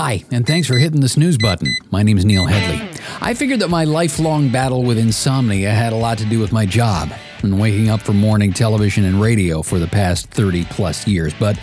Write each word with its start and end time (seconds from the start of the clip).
Hi, 0.00 0.22
and 0.30 0.46
thanks 0.46 0.68
for 0.68 0.78
hitting 0.78 1.00
the 1.00 1.08
snooze 1.08 1.36
button. 1.36 1.76
My 1.90 2.04
name's 2.04 2.24
Neil 2.24 2.46
Hedley. 2.46 2.88
I 3.20 3.34
figured 3.34 3.58
that 3.58 3.68
my 3.68 3.82
lifelong 3.82 4.48
battle 4.48 4.84
with 4.84 4.96
insomnia 4.96 5.72
had 5.72 5.92
a 5.92 5.96
lot 5.96 6.18
to 6.18 6.24
do 6.24 6.38
with 6.38 6.52
my 6.52 6.66
job 6.66 7.10
and 7.42 7.58
waking 7.58 7.88
up 7.88 8.02
for 8.02 8.12
morning 8.12 8.52
television 8.52 9.04
and 9.04 9.20
radio 9.20 9.60
for 9.60 9.80
the 9.80 9.88
past 9.88 10.28
30 10.28 10.66
plus 10.66 11.08
years, 11.08 11.34
but 11.34 11.58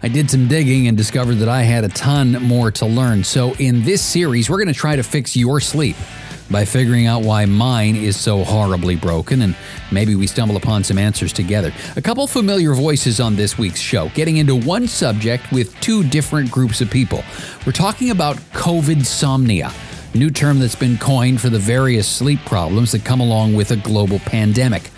I 0.00 0.06
did 0.06 0.30
some 0.30 0.46
digging 0.46 0.86
and 0.86 0.96
discovered 0.96 1.36
that 1.36 1.48
I 1.48 1.62
had 1.62 1.82
a 1.82 1.88
ton 1.88 2.34
more 2.44 2.70
to 2.70 2.86
learn. 2.86 3.24
So, 3.24 3.52
in 3.54 3.82
this 3.82 4.00
series, 4.00 4.48
we're 4.48 4.58
going 4.58 4.72
to 4.72 4.80
try 4.80 4.94
to 4.94 5.02
fix 5.02 5.36
your 5.36 5.58
sleep 5.58 5.96
by 6.52 6.64
figuring 6.64 7.06
out 7.06 7.22
why 7.22 7.46
mine 7.46 7.96
is 7.96 8.16
so 8.16 8.44
horribly 8.44 8.94
broken, 8.94 9.42
and 9.42 9.56
maybe 9.90 10.14
we 10.14 10.26
stumble 10.26 10.56
upon 10.56 10.84
some 10.84 10.98
answers 10.98 11.32
together. 11.32 11.72
A 11.96 12.02
couple 12.02 12.26
familiar 12.26 12.74
voices 12.74 13.18
on 13.18 13.34
this 13.34 13.56
week's 13.56 13.80
show, 13.80 14.10
getting 14.10 14.36
into 14.36 14.54
one 14.54 14.86
subject 14.86 15.50
with 15.50 15.74
two 15.80 16.04
different 16.04 16.50
groups 16.50 16.80
of 16.80 16.90
people. 16.90 17.24
We're 17.66 17.72
talking 17.72 18.10
about 18.10 18.36
COVIDsomnia, 18.52 19.72
new 20.14 20.30
term 20.30 20.58
that's 20.58 20.74
been 20.74 20.98
coined 20.98 21.40
for 21.40 21.48
the 21.48 21.58
various 21.58 22.06
sleep 22.06 22.40
problems 22.44 22.92
that 22.92 23.04
come 23.04 23.20
along 23.20 23.54
with 23.54 23.70
a 23.70 23.76
global 23.76 24.18
pandemic. 24.20 24.90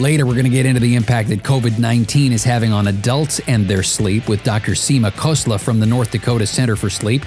Later, 0.00 0.24
we're 0.24 0.32
going 0.32 0.44
to 0.44 0.50
get 0.50 0.64
into 0.64 0.80
the 0.80 0.94
impact 0.94 1.28
that 1.28 1.42
COVID 1.42 1.78
19 1.78 2.32
is 2.32 2.42
having 2.42 2.72
on 2.72 2.88
adults 2.88 3.38
and 3.46 3.68
their 3.68 3.82
sleep 3.82 4.30
with 4.30 4.42
Dr. 4.42 4.72
Seema 4.72 5.10
Khosla 5.10 5.60
from 5.60 5.78
the 5.78 5.84
North 5.84 6.10
Dakota 6.10 6.46
Center 6.46 6.74
for 6.74 6.88
Sleep. 6.88 7.22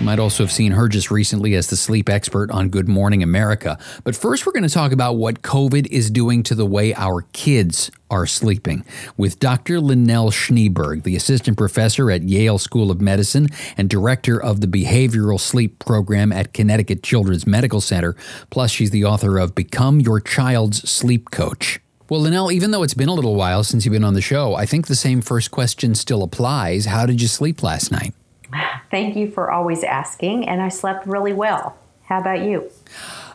You 0.00 0.06
might 0.06 0.18
also 0.18 0.42
have 0.42 0.50
seen 0.50 0.72
her 0.72 0.88
just 0.88 1.10
recently 1.10 1.54
as 1.54 1.66
the 1.66 1.76
sleep 1.76 2.08
expert 2.08 2.50
on 2.50 2.70
Good 2.70 2.88
Morning 2.88 3.22
America. 3.22 3.78
But 4.02 4.16
first, 4.16 4.46
we're 4.46 4.52
going 4.52 4.62
to 4.62 4.70
talk 4.70 4.92
about 4.92 5.18
what 5.18 5.42
COVID 5.42 5.88
is 5.88 6.10
doing 6.10 6.42
to 6.44 6.54
the 6.54 6.64
way 6.64 6.94
our 6.94 7.26
kids 7.34 7.90
are 8.10 8.24
sleeping 8.24 8.82
with 9.18 9.38
Dr. 9.38 9.74
Lynelle 9.74 10.32
Schneeberg, 10.32 11.02
the 11.02 11.16
assistant 11.16 11.58
professor 11.58 12.10
at 12.10 12.22
Yale 12.22 12.56
School 12.56 12.90
of 12.90 13.02
Medicine 13.02 13.48
and 13.76 13.90
director 13.90 14.42
of 14.42 14.62
the 14.62 14.66
behavioral 14.66 15.38
sleep 15.38 15.78
program 15.78 16.32
at 16.32 16.54
Connecticut 16.54 17.02
Children's 17.02 17.46
Medical 17.46 17.82
Center. 17.82 18.16
Plus, 18.48 18.70
she's 18.70 18.92
the 18.92 19.04
author 19.04 19.36
of 19.36 19.54
Become 19.54 20.00
Your 20.00 20.18
Child's 20.18 20.88
Sleep 20.90 21.30
Coach. 21.30 21.78
Well, 22.08 22.22
Lynelle, 22.22 22.50
even 22.50 22.70
though 22.70 22.82
it's 22.82 22.94
been 22.94 23.10
a 23.10 23.14
little 23.14 23.34
while 23.34 23.62
since 23.64 23.84
you've 23.84 23.92
been 23.92 24.02
on 24.02 24.14
the 24.14 24.22
show, 24.22 24.54
I 24.54 24.64
think 24.64 24.86
the 24.86 24.96
same 24.96 25.20
first 25.20 25.50
question 25.50 25.94
still 25.94 26.22
applies. 26.22 26.86
How 26.86 27.04
did 27.04 27.20
you 27.20 27.28
sleep 27.28 27.62
last 27.62 27.92
night? 27.92 28.14
Thank 28.90 29.16
you 29.16 29.30
for 29.30 29.50
always 29.50 29.84
asking, 29.84 30.48
and 30.48 30.60
I 30.60 30.68
slept 30.68 31.06
really 31.06 31.32
well. 31.32 31.76
How 32.04 32.20
about 32.20 32.42
you? 32.42 32.70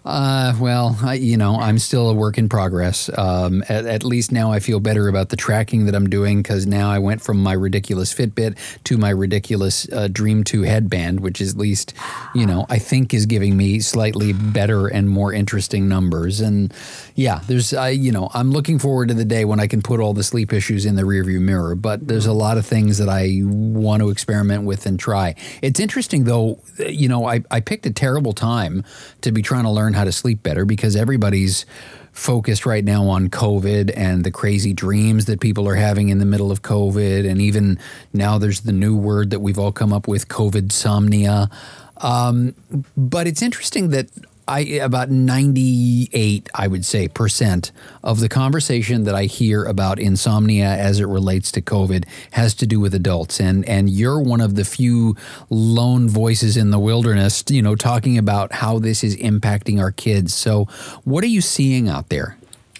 Uh, 0.05 0.53
well, 0.59 0.95
I, 1.01 1.15
you 1.15 1.35
know, 1.35 1.55
I'm 1.55 1.79
still 1.79 2.09
a 2.09 2.13
work 2.13 2.37
in 2.37 2.47
progress. 2.47 3.09
Um, 3.17 3.63
at, 3.67 3.85
at, 3.85 4.03
least 4.03 4.31
now 4.31 4.51
I 4.51 4.59
feel 4.59 4.79
better 4.79 5.07
about 5.07 5.29
the 5.29 5.35
tracking 5.35 5.87
that 5.87 5.95
I'm 5.95 6.07
doing 6.07 6.43
because 6.43 6.67
now 6.67 6.91
I 6.91 6.99
went 6.99 7.23
from 7.23 7.41
my 7.41 7.53
ridiculous 7.53 8.13
Fitbit 8.13 8.55
to 8.83 8.97
my 8.99 9.09
ridiculous 9.09 9.89
uh, 9.91 10.07
Dreem 10.11 10.45
2 10.45 10.61
headband, 10.61 11.21
which 11.21 11.41
is 11.41 11.53
at 11.53 11.57
least, 11.57 11.95
you 12.35 12.45
know, 12.45 12.67
I 12.69 12.77
think 12.77 13.15
is 13.15 13.25
giving 13.25 13.57
me 13.57 13.79
slightly 13.79 14.31
better 14.31 14.85
and 14.85 15.09
more 15.09 15.33
interesting 15.33 15.89
numbers. 15.89 16.39
And 16.39 16.71
yeah, 17.15 17.39
there's, 17.47 17.73
I, 17.73 17.89
you 17.89 18.11
know, 18.11 18.29
I'm 18.35 18.51
looking 18.51 18.77
forward 18.77 19.07
to 19.07 19.15
the 19.15 19.25
day 19.25 19.43
when 19.43 19.59
I 19.59 19.65
can 19.65 19.81
put 19.81 19.99
all 19.99 20.13
the 20.13 20.23
sleep 20.23 20.53
issues 20.53 20.85
in 20.85 20.97
the 20.97 21.03
rearview 21.03 21.41
mirror. 21.41 21.73
But 21.73 22.07
there's 22.07 22.27
a 22.27 22.33
lot 22.33 22.59
of 22.59 22.65
things 22.67 22.99
that 22.99 23.09
I 23.09 23.39
want 23.43 24.03
to 24.03 24.11
experiment 24.11 24.65
with 24.65 24.85
and 24.85 24.99
try. 24.99 25.33
It's 25.63 25.79
interesting 25.79 26.25
though, 26.25 26.59
you 26.77 27.09
know, 27.09 27.25
I, 27.25 27.41
I 27.49 27.59
picked 27.59 27.87
a 27.87 27.91
terrible 27.91 28.33
time 28.33 28.83
to 29.21 29.31
be 29.31 29.41
trying 29.41 29.63
to 29.63 29.71
learn 29.71 29.94
how 29.95 30.03
to 30.03 30.11
sleep 30.11 30.43
better 30.43 30.65
because 30.65 30.95
everybody's 30.95 31.65
focused 32.11 32.65
right 32.65 32.85
now 32.85 33.07
on 33.07 33.29
COVID 33.29 33.91
and 33.95 34.23
the 34.23 34.31
crazy 34.31 34.73
dreams 34.73 35.25
that 35.25 35.41
people 35.41 35.67
are 35.67 35.75
having 35.75 36.09
in 36.09 36.19
the 36.19 36.25
middle 36.25 36.49
of 36.51 36.61
COVID. 36.61 37.29
And 37.29 37.41
even 37.41 37.77
now 38.13 38.37
there's 38.37 38.61
the 38.61 38.71
new 38.71 38.95
word 38.95 39.31
that 39.31 39.39
we've 39.39 39.59
all 39.59 39.73
come 39.73 39.91
up 39.91 40.07
with 40.07 40.29
COVIDsomnia. 40.29 41.51
Um, 41.97 42.55
but 42.95 43.27
it's 43.27 43.41
interesting 43.41 43.89
that 43.89 44.07
I 44.47 44.59
about 44.59 45.09
98 45.09 46.49
I 46.53 46.67
would 46.67 46.85
say 46.85 47.07
percent 47.07 47.71
of 48.03 48.19
the 48.19 48.29
conversation 48.29 49.03
that 49.03 49.15
I 49.15 49.25
hear 49.25 49.63
about 49.63 49.99
insomnia 49.99 50.67
as 50.67 50.99
it 50.99 51.07
relates 51.07 51.51
to 51.53 51.61
COVID 51.61 52.05
has 52.31 52.53
to 52.55 52.67
do 52.67 52.79
with 52.79 52.93
adults 52.93 53.39
and 53.39 53.67
and 53.67 53.89
you're 53.89 54.19
one 54.19 54.41
of 54.41 54.55
the 54.55 54.65
few 54.65 55.15
lone 55.49 56.07
voices 56.09 56.57
in 56.57 56.71
the 56.71 56.79
wilderness 56.79 57.43
you 57.49 57.61
know 57.61 57.75
talking 57.75 58.17
about 58.17 58.53
how 58.53 58.79
this 58.79 59.03
is 59.03 59.15
impacting 59.17 59.79
our 59.79 59.91
kids 59.91 60.33
so 60.33 60.65
what 61.03 61.23
are 61.23 61.27
you 61.27 61.41
seeing 61.41 61.89
out 61.89 62.09
there 62.09 62.37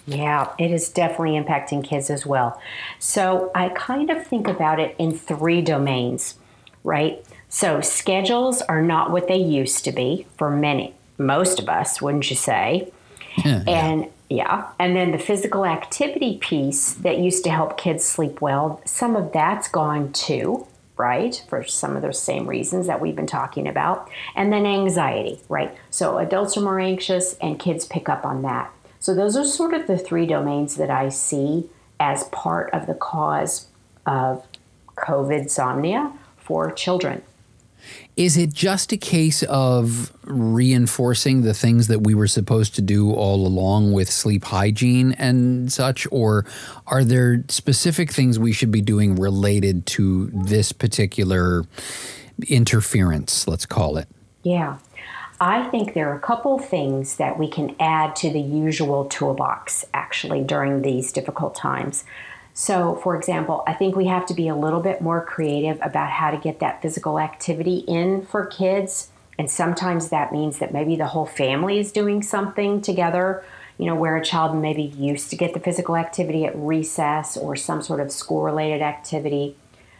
yeah, 0.08 0.54
it 0.59 0.70
is 0.70 0.90
definitely 0.90 1.31
impacting 1.31 1.84
kids 1.84 2.12
as 2.12 2.28
well. 2.28 2.62
So 3.00 3.52
I 3.56 3.70
kind 3.70 4.12
of 4.12 4.25
think 4.25 4.48
about 4.48 4.80
it 4.80 4.96
in 5.00 5.18
three 5.18 5.62
domains, 5.62 6.36
right? 6.84 7.25
So 7.50 7.81
schedules 7.81 8.62
are 8.62 8.84
not 8.84 9.09
what 9.09 9.28
they 9.28 9.38
used 9.38 9.84
to 9.86 9.92
be 9.92 10.28
for 10.38 10.52
many 10.52 10.94
most 11.18 11.59
of 11.59 11.70
us, 11.70 12.02
wouldn't 12.02 12.30
you 12.30 12.36
say? 12.36 12.92
Yeah, 13.44 13.64
and 13.68 14.08
yeah, 14.30 14.70
and 14.80 14.96
then 14.96 15.12
the 15.12 15.20
physical 15.20 15.66
activity 15.66 16.38
piece 16.38 16.94
that 16.94 17.20
used 17.20 17.44
to 17.44 17.52
help 17.52 17.78
kids 17.78 18.06
sleep 18.06 18.42
well, 18.42 18.81
some 18.86 19.16
of 19.16 19.31
that's 19.31 19.68
gone 19.68 20.12
too, 20.14 20.66
right? 20.98 21.44
For 21.48 21.64
some 21.64 21.96
of 21.96 22.02
those 22.02 22.20
same 22.20 22.48
reasons 22.48 22.88
that 22.88 23.02
we've 23.02 23.16
been 23.16 23.28
talking 23.28 23.68
about. 23.68 24.09
And 24.36 24.52
then 24.52 24.66
anxiety, 24.66 25.42
right? 25.50 25.75
So 25.90 26.18
adults 26.18 26.58
are 26.58 26.62
more 26.62 26.80
anxious 26.80 27.36
and 27.42 27.59
kids 27.59 27.86
pick 27.86 28.09
up 28.09 28.25
on 28.25 28.42
that. 28.44 28.72
So 29.00 29.14
those 29.14 29.38
are 29.38 29.46
sort 29.46 29.74
of 29.74 29.86
the 29.86 29.98
three 29.98 30.25
domains 30.25 30.78
that 30.78 30.90
I 30.90 31.09
see 31.09 31.70
as 32.00 32.24
part 32.25 32.74
of 32.74 32.88
the 32.88 32.96
cause 32.96 33.68
of 34.06 34.46
COVIDsomnia 34.96 36.14
for 36.38 36.72
children. 36.72 37.22
Is 38.16 38.38
it 38.38 38.53
just 38.53 38.91
a 38.91 38.97
case 38.97 39.44
of 39.44 40.12
reinforcing 40.23 41.41
the 41.41 41.53
things 41.53 41.88
that 41.88 42.01
we 42.01 42.16
were 42.16 42.28
supposed 42.28 42.75
to 42.75 42.81
do 42.81 43.12
all 43.12 43.46
along 43.46 43.94
with 43.94 44.09
sleep 44.09 44.46
hygiene 44.46 45.13
and 45.13 45.72
such? 45.72 46.07
Or 46.12 46.45
are 46.88 47.03
there 47.03 47.44
specific 47.50 48.12
things 48.12 48.40
we 48.40 48.53
should 48.53 48.72
be 48.72 48.81
doing 48.81 49.16
related 49.16 49.85
to 49.88 50.28
this 50.34 50.72
particular 50.72 51.66
interference, 52.47 53.47
let's 53.47 53.66
call 53.66 53.97
it? 53.97 54.07
Yeah. 54.44 54.78
I 55.40 55.68
think 55.69 55.94
there 55.94 56.09
are 56.09 56.16
a 56.16 56.22
couple 56.22 56.57
things 56.59 57.18
that 57.18 57.38
we 57.38 57.50
can 57.50 57.75
add 57.79 58.16
to 58.18 58.29
the 58.29 58.40
usual 58.40 59.06
toolbox 59.06 59.84
actually 59.94 60.41
during 60.41 60.81
these 60.81 61.12
difficult 61.12 61.56
times. 61.56 62.06
So, 62.58 62.96
for 63.04 63.18
example, 63.18 63.64
I 63.68 63.74
think 63.74 63.98
we 63.98 64.08
have 64.08 64.26
to 64.28 64.34
be 64.34 64.48
a 64.48 64.56
little 64.56 64.80
bit 64.80 65.02
more 65.02 65.24
creative 65.24 65.78
about 65.82 66.10
how 66.10 66.32
to 66.32 66.38
get 66.38 66.62
that 66.62 66.82
physical 66.82 67.20
activity 67.20 67.80
in 67.80 68.26
for 68.26 68.46
kids. 68.46 69.10
And 69.38 69.52
sometimes 69.52 70.08
that 70.08 70.32
means 70.32 70.60
that 70.60 70.72
maybe 70.72 70.96
the 70.96 71.08
whole 71.08 71.26
family 71.26 71.80
is 71.80 71.92
doing 71.92 72.24
something 72.24 72.80
together, 72.82 73.44
you 73.78 73.86
know, 73.86 73.96
where 73.96 74.16
a 74.16 74.24
child 74.24 74.56
maybe 74.56 74.84
used 74.84 75.30
to 75.32 75.36
get 75.36 75.54
the 75.54 75.60
physical 75.60 75.98
activity 75.98 76.46
at 76.46 76.56
recess 76.56 77.36
or 77.36 77.58
some 77.58 77.82
sort 77.82 78.00
of 78.00 78.10
school 78.10 78.42
related 78.42 78.82
activity. 78.82 79.58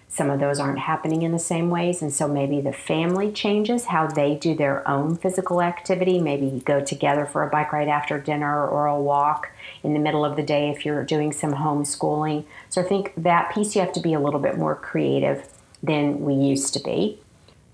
Some 0.08 0.30
of 0.30 0.40
those 0.40 0.60
aren't 0.60 0.80
happening 0.80 1.24
in 1.24 1.32
the 1.34 1.40
same 1.40 1.70
ways. 1.70 2.02
And 2.02 2.14
so 2.14 2.28
maybe 2.28 2.62
the 2.62 2.72
family 2.72 3.32
changes 3.32 3.86
how 3.86 4.08
they 4.08 4.36
do 4.36 4.56
their 4.56 4.88
own 4.88 5.18
physical 5.18 5.62
activity. 5.62 6.22
Maybe 6.22 6.62
go 6.64 6.80
together 6.80 7.26
for 7.26 7.44
a 7.44 7.50
bike 7.50 7.74
ride 7.74 7.90
after 7.90 8.18
dinner 8.18 8.66
or 8.66 8.86
a 8.86 9.00
walk 9.00 9.52
in 9.84 9.94
the 9.94 10.00
middle 10.00 10.24
of 10.24 10.38
the 10.38 10.44
day 10.44 10.70
if 10.70 10.86
you're 10.86 11.04
doing 11.04 11.34
some 11.34 11.54
homeschooling. 11.54 12.46
So 12.70 12.82
I 12.82 12.86
think 12.86 13.14
that 13.18 13.54
piece 13.54 13.76
you 13.76 13.82
have 13.82 13.94
to 13.94 14.00
be 14.00 14.14
a 14.14 14.20
little 14.20 14.40
bit 14.40 14.58
more 14.58 14.76
creative 14.76 15.48
than 15.84 16.22
we 16.22 16.34
used 16.34 16.74
to 16.74 16.80
be. 16.80 17.20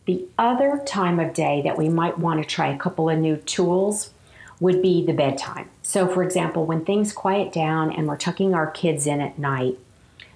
The 0.06 0.26
other 0.38 0.82
time 0.86 1.20
of 1.20 1.34
day 1.34 1.62
that 1.62 1.78
we 1.78 1.90
might 1.90 2.18
want 2.18 2.42
to 2.42 2.50
try 2.50 2.68
a 2.74 2.78
couple 2.78 3.10
of 3.10 3.20
new 3.20 3.38
tools 3.38 4.10
would 4.60 4.82
be 4.82 5.06
the 5.06 5.14
bedtime. 5.14 5.70
So, 5.82 6.08
for 6.08 6.24
example, 6.24 6.66
when 6.66 6.86
things 6.86 7.14
quiet 7.14 7.52
down 7.52 7.92
and 7.92 8.08
we're 8.08 8.18
tucking 8.18 8.54
our 8.54 8.70
kids 8.70 9.08
in 9.08 9.22
at 9.22 9.38
night, 9.38 9.78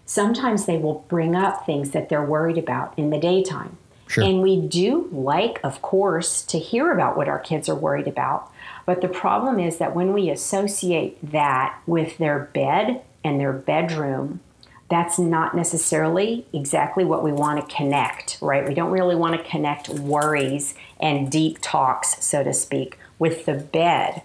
sometimes 0.06 0.66
they 0.66 0.78
will 0.78 1.06
bring 1.08 1.36
up 1.36 1.66
things 1.66 1.92
that 1.92 2.10
they're 2.10 2.24
worried 2.24 2.58
about 2.58 2.98
in 2.98 3.10
the 3.10 3.20
daytime. 3.20 3.78
Sure. 4.08 4.24
And 4.24 4.42
we 4.42 4.62
do 4.62 5.10
like, 5.12 5.60
of 5.64 5.82
course, 5.82 6.44
to 6.44 6.59
hear 6.59 6.91
about 6.91 7.18
what 7.18 7.28
our 7.28 7.40
kids 7.40 7.68
are 7.68 7.76
worried 7.76 8.08
about. 8.08 8.52
But 8.85 9.02
the 9.02 9.08
problem 9.08 9.59
is 9.59 9.78
that 9.78 9.96
when 9.96 10.14
we 10.14 10.29
associate 10.29 11.18
that 11.32 11.79
with 11.88 12.18
their 12.20 12.52
bed 12.53 13.02
and 13.24 13.40
their 13.40 13.53
bedroom, 13.53 14.41
that's 14.90 15.18
not 15.18 15.56
necessarily 15.56 16.46
exactly 16.53 17.03
what 17.03 17.24
we 17.24 17.32
want 17.32 17.68
to 17.68 17.76
connect, 17.76 18.38
right? 18.41 18.68
We 18.68 18.76
don't 18.76 18.91
really 18.91 19.16
want 19.16 19.35
to 19.35 19.50
connect 19.50 19.90
worries 19.90 20.76
and 21.00 21.32
deep 21.32 21.58
talks, 21.62 22.24
so 22.24 22.44
to 22.44 22.53
speak, 22.53 23.00
with 23.18 23.46
the 23.46 23.56
bed 23.56 24.22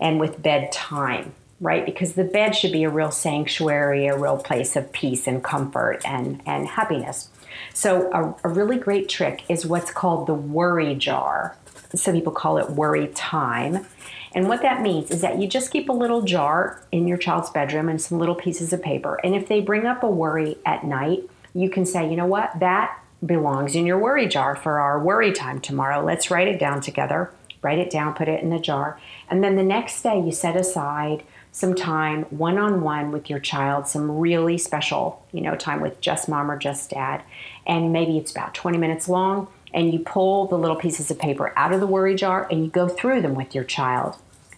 and 0.00 0.18
with 0.18 0.42
bedtime, 0.42 1.32
right? 1.62 1.86
Because 1.86 2.12
the 2.12 2.24
bed 2.24 2.54
should 2.54 2.72
be 2.72 2.84
a 2.84 2.90
real 2.90 3.10
sanctuary, 3.10 4.06
a 4.08 4.18
real 4.18 4.36
place 4.36 4.76
of 4.76 4.92
peace 4.92 5.26
and 5.26 5.42
comfort 5.42 6.02
and, 6.04 6.42
and 6.44 6.66
happiness. 6.66 7.30
So, 7.72 8.10
a, 8.12 8.48
a 8.48 8.52
really 8.52 8.76
great 8.76 9.08
trick 9.08 9.44
is 9.48 9.64
what's 9.64 9.90
called 9.90 10.26
the 10.26 10.34
worry 10.34 10.94
jar 10.94 11.56
some 11.96 12.14
people 12.14 12.32
call 12.32 12.58
it 12.58 12.70
worry 12.70 13.08
time. 13.08 13.86
And 14.34 14.48
what 14.48 14.62
that 14.62 14.80
means 14.80 15.10
is 15.10 15.20
that 15.20 15.38
you 15.38 15.46
just 15.46 15.70
keep 15.70 15.88
a 15.88 15.92
little 15.92 16.22
jar 16.22 16.82
in 16.90 17.06
your 17.06 17.18
child's 17.18 17.50
bedroom 17.50 17.88
and 17.88 18.00
some 18.00 18.18
little 18.18 18.34
pieces 18.34 18.72
of 18.72 18.82
paper. 18.82 19.20
And 19.22 19.34
if 19.34 19.46
they 19.48 19.60
bring 19.60 19.86
up 19.86 20.02
a 20.02 20.08
worry 20.08 20.56
at 20.64 20.84
night, 20.84 21.28
you 21.54 21.68
can 21.68 21.84
say, 21.84 22.08
you 22.08 22.16
know 22.16 22.26
what, 22.26 22.58
that 22.60 22.98
belongs 23.24 23.74
in 23.74 23.84
your 23.84 23.98
worry 23.98 24.26
jar 24.26 24.56
for 24.56 24.80
our 24.80 24.98
worry 24.98 25.32
time 25.32 25.60
tomorrow. 25.60 26.02
Let's 26.02 26.30
write 26.30 26.48
it 26.48 26.58
down 26.58 26.80
together. 26.80 27.30
Write 27.60 27.78
it 27.78 27.90
down, 27.90 28.14
put 28.14 28.26
it 28.26 28.42
in 28.42 28.50
the 28.50 28.58
jar. 28.58 28.98
And 29.28 29.44
then 29.44 29.54
the 29.56 29.62
next 29.62 30.02
day, 30.02 30.18
you 30.18 30.32
set 30.32 30.56
aside 30.56 31.22
some 31.52 31.74
time 31.74 32.22
one 32.30 32.58
on 32.58 32.80
one 32.80 33.12
with 33.12 33.28
your 33.28 33.38
child, 33.38 33.86
some 33.86 34.18
really 34.18 34.56
special, 34.56 35.24
you 35.32 35.42
know, 35.42 35.54
time 35.54 35.80
with 35.80 36.00
just 36.00 36.28
mom 36.28 36.50
or 36.50 36.58
just 36.58 36.90
dad. 36.90 37.22
And 37.66 37.92
maybe 37.92 38.16
it's 38.16 38.32
about 38.32 38.54
20 38.54 38.78
minutes 38.78 39.08
long. 39.08 39.48
And 39.74 39.92
you 39.92 40.00
pull 40.00 40.46
the 40.46 40.58
little 40.58 40.76
pieces 40.76 41.10
of 41.10 41.18
paper 41.18 41.52
out 41.56 41.72
of 41.72 41.80
the 41.80 41.86
worry 41.86 42.14
jar 42.14 42.46
and 42.50 42.64
you 42.64 42.70
go 42.70 42.88
through 42.88 43.22
them 43.22 43.34
with 43.34 43.54
your 43.54 43.64
child. 43.64 44.16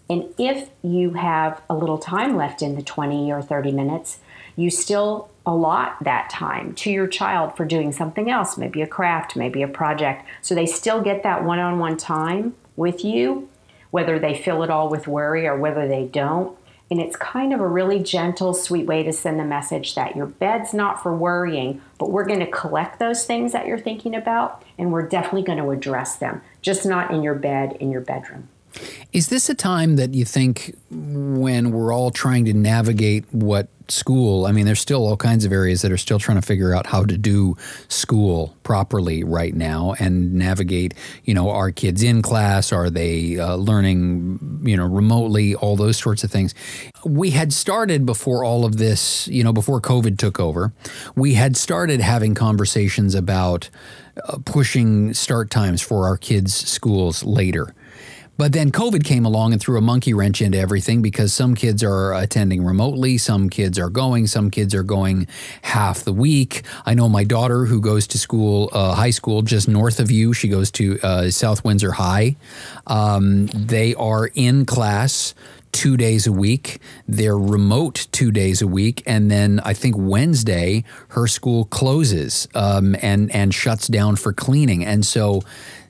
And 0.08 0.32
if 0.38 0.70
you 0.82 1.14
have 1.14 1.62
a 1.68 1.74
little 1.74 1.98
time 1.98 2.36
left 2.36 2.62
in 2.62 2.76
the 2.76 2.82
20 2.82 3.32
or 3.32 3.42
30 3.42 3.72
minutes, 3.72 4.18
you 4.56 4.70
still 4.70 5.30
allot 5.46 5.96
that 6.02 6.30
time 6.30 6.74
to 6.74 6.90
your 6.90 7.06
child 7.06 7.56
for 7.56 7.64
doing 7.64 7.92
something 7.92 8.30
else, 8.30 8.56
maybe 8.56 8.82
a 8.82 8.86
craft, 8.86 9.36
maybe 9.36 9.62
a 9.62 9.68
project. 9.68 10.26
So 10.42 10.54
they 10.54 10.66
still 10.66 11.00
get 11.00 11.22
that 11.22 11.44
one 11.44 11.58
on 11.58 11.78
one 11.78 11.96
time 11.96 12.54
with 12.76 13.04
you, 13.04 13.48
whether 13.90 14.18
they 14.18 14.34
fill 14.34 14.62
it 14.62 14.70
all 14.70 14.88
with 14.88 15.06
worry 15.06 15.46
or 15.46 15.56
whether 15.56 15.88
they 15.88 16.04
don't. 16.04 16.56
And 16.90 17.00
it's 17.00 17.16
kind 17.16 17.52
of 17.52 17.60
a 17.60 17.66
really 17.66 17.98
gentle, 17.98 18.52
sweet 18.54 18.86
way 18.86 19.02
to 19.02 19.12
send 19.12 19.40
the 19.40 19.44
message 19.44 19.94
that 19.94 20.14
your 20.14 20.26
bed's 20.26 20.74
not 20.74 21.02
for 21.02 21.16
worrying, 21.16 21.80
but 21.98 22.10
we're 22.10 22.26
going 22.26 22.40
to 22.40 22.50
collect 22.50 22.98
those 22.98 23.24
things 23.24 23.52
that 23.52 23.66
you're 23.66 23.78
thinking 23.78 24.14
about 24.14 24.62
and 24.78 24.92
we're 24.92 25.08
definitely 25.08 25.42
going 25.42 25.58
to 25.58 25.70
address 25.70 26.16
them, 26.16 26.42
just 26.60 26.84
not 26.84 27.10
in 27.10 27.22
your 27.22 27.34
bed, 27.34 27.76
in 27.80 27.90
your 27.90 28.02
bedroom. 28.02 28.48
Is 29.12 29.28
this 29.28 29.48
a 29.48 29.54
time 29.54 29.96
that 29.96 30.14
you 30.14 30.24
think 30.24 30.76
when 30.90 31.70
we're 31.70 31.92
all 31.92 32.10
trying 32.10 32.44
to 32.46 32.52
navigate 32.52 33.24
what 33.32 33.68
school, 33.88 34.46
I 34.46 34.52
mean, 34.52 34.66
there's 34.66 34.80
still 34.80 35.06
all 35.06 35.16
kinds 35.16 35.44
of 35.44 35.52
areas 35.52 35.82
that 35.82 35.92
are 35.92 35.96
still 35.96 36.18
trying 36.18 36.40
to 36.40 36.46
figure 36.46 36.74
out 36.74 36.86
how 36.86 37.04
to 37.04 37.18
do 37.18 37.56
school 37.88 38.56
properly 38.62 39.24
right 39.24 39.54
now 39.54 39.94
and 39.98 40.34
navigate, 40.34 40.94
you 41.24 41.34
know, 41.34 41.50
are 41.50 41.70
kids 41.70 42.02
in 42.02 42.22
class? 42.22 42.72
Are 42.72 42.88
they 42.90 43.38
uh, 43.38 43.56
learning, 43.56 44.62
you 44.64 44.76
know, 44.76 44.86
remotely? 44.86 45.54
All 45.54 45.76
those 45.76 45.96
sorts 45.96 46.24
of 46.24 46.30
things. 46.30 46.54
We 47.04 47.30
had 47.30 47.52
started 47.52 48.06
before 48.06 48.44
all 48.44 48.64
of 48.64 48.78
this, 48.78 49.28
you 49.28 49.44
know, 49.44 49.52
before 49.52 49.80
COVID 49.80 50.18
took 50.18 50.40
over, 50.40 50.72
we 51.14 51.34
had 51.34 51.56
started 51.56 52.00
having 52.00 52.34
conversations 52.34 53.14
about 53.14 53.68
uh, 54.24 54.38
pushing 54.44 55.12
start 55.12 55.50
times 55.50 55.82
for 55.82 56.06
our 56.06 56.16
kids' 56.16 56.54
schools 56.54 57.24
later. 57.24 57.74
But 58.36 58.52
then 58.52 58.72
COVID 58.72 59.04
came 59.04 59.24
along 59.24 59.52
and 59.52 59.60
threw 59.60 59.78
a 59.78 59.80
monkey 59.80 60.12
wrench 60.12 60.42
into 60.42 60.58
everything 60.58 61.02
because 61.02 61.32
some 61.32 61.54
kids 61.54 61.84
are 61.84 62.12
attending 62.14 62.64
remotely, 62.64 63.16
some 63.18 63.48
kids 63.48 63.78
are 63.78 63.90
going, 63.90 64.26
some 64.26 64.50
kids 64.50 64.74
are 64.74 64.82
going 64.82 65.28
half 65.62 66.04
the 66.04 66.12
week. 66.12 66.62
I 66.84 66.94
know 66.94 67.08
my 67.08 67.24
daughter 67.24 67.66
who 67.66 67.80
goes 67.80 68.06
to 68.08 68.18
school, 68.18 68.70
uh, 68.72 68.94
high 68.94 69.10
school 69.10 69.42
just 69.42 69.68
north 69.68 70.00
of 70.00 70.10
you, 70.10 70.32
she 70.32 70.48
goes 70.48 70.70
to 70.72 70.98
uh, 71.02 71.30
South 71.30 71.64
Windsor 71.64 71.92
High. 71.92 72.36
Um, 72.86 73.46
they 73.46 73.94
are 73.94 74.30
in 74.34 74.66
class 74.66 75.34
two 75.74 75.96
days 75.96 76.26
a 76.26 76.32
week. 76.32 76.80
They're 77.08 77.36
remote 77.36 78.06
two 78.12 78.30
days 78.30 78.62
a 78.62 78.66
week, 78.66 79.02
and 79.06 79.30
then 79.30 79.60
I 79.64 79.74
think 79.74 79.96
Wednesday 79.98 80.84
her 81.08 81.26
school 81.26 81.64
closes 81.66 82.48
um, 82.54 82.96
and 83.02 83.34
and 83.34 83.52
shuts 83.52 83.88
down 83.88 84.16
for 84.16 84.32
cleaning. 84.32 84.84
And 84.84 85.04
so 85.04 85.42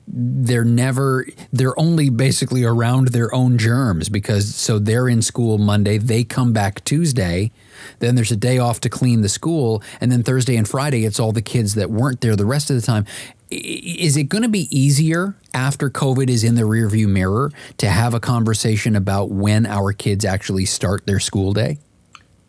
they're 0.07 0.63
never 0.63 1.25
they're 1.51 1.77
only 1.79 2.09
basically 2.09 2.63
around 2.63 3.09
their 3.09 3.33
own 3.33 3.57
germs 3.57 4.09
because 4.09 4.53
so 4.53 4.77
they're 4.77 5.09
in 5.09 5.21
school 5.21 5.57
Monday, 5.57 5.97
they 5.97 6.23
come 6.23 6.53
back 6.53 6.83
Tuesday, 6.83 7.51
then 7.99 8.15
there's 8.15 8.31
a 8.31 8.35
day 8.35 8.57
off 8.57 8.79
to 8.81 8.89
clean 8.89 9.21
the 9.21 9.29
school, 9.29 9.81
and 9.99 10.11
then 10.11 10.23
Thursday 10.23 10.55
and 10.55 10.67
Friday 10.67 11.05
it's 11.05 11.19
all 11.19 11.31
the 11.31 11.41
kids 11.41 11.75
that 11.75 11.89
weren't 11.89 12.21
there 12.21 12.35
the 12.35 12.45
rest 12.45 12.69
of 12.69 12.75
the 12.75 12.81
time. 12.81 13.05
Is 13.49 14.17
it 14.17 14.23
going 14.23 14.41
to 14.41 14.49
be 14.49 14.67
easier 14.75 15.35
after 15.53 15.89
COVID 15.89 16.29
is 16.29 16.43
in 16.43 16.55
the 16.55 16.63
rearview 16.63 17.07
mirror 17.07 17.51
to 17.77 17.87
have 17.87 18.13
a 18.13 18.19
conversation 18.19 18.95
about 18.95 19.29
when 19.29 19.65
our 19.65 19.93
kids 19.93 20.25
actually 20.25 20.65
start 20.65 21.05
their 21.05 21.19
school 21.19 21.53
day? 21.53 21.77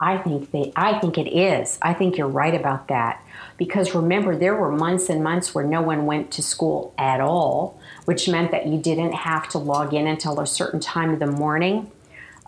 I 0.00 0.19
think 0.19 0.50
they 0.50 0.73
I 0.76 0.99
think 0.99 1.17
it 1.17 1.29
is. 1.29 1.79
I 1.81 1.94
think 1.94 2.19
you're 2.19 2.29
right 2.29 2.55
about 2.55 2.88
that. 2.88 3.23
Because 3.56 3.94
remember, 3.94 4.37
there 4.37 4.55
were 4.55 4.70
months 4.70 5.08
and 5.08 5.25
months 5.25 5.55
where 5.55 5.64
no 5.64 5.81
one 5.81 6.05
went 6.05 6.31
to 6.32 6.43
school 6.43 6.93
at 6.99 7.20
all, 7.20 7.81
which 8.05 8.29
meant 8.29 8.50
that 8.50 8.67
you 8.67 8.79
didn't 8.79 9.12
have 9.12 9.49
to 9.50 9.58
log 9.58 9.94
in 9.94 10.06
until 10.06 10.38
a 10.41 10.47
certain 10.47 10.81
time 10.81 11.11
of 11.11 11.19
the 11.19 11.26
morning, 11.26 11.91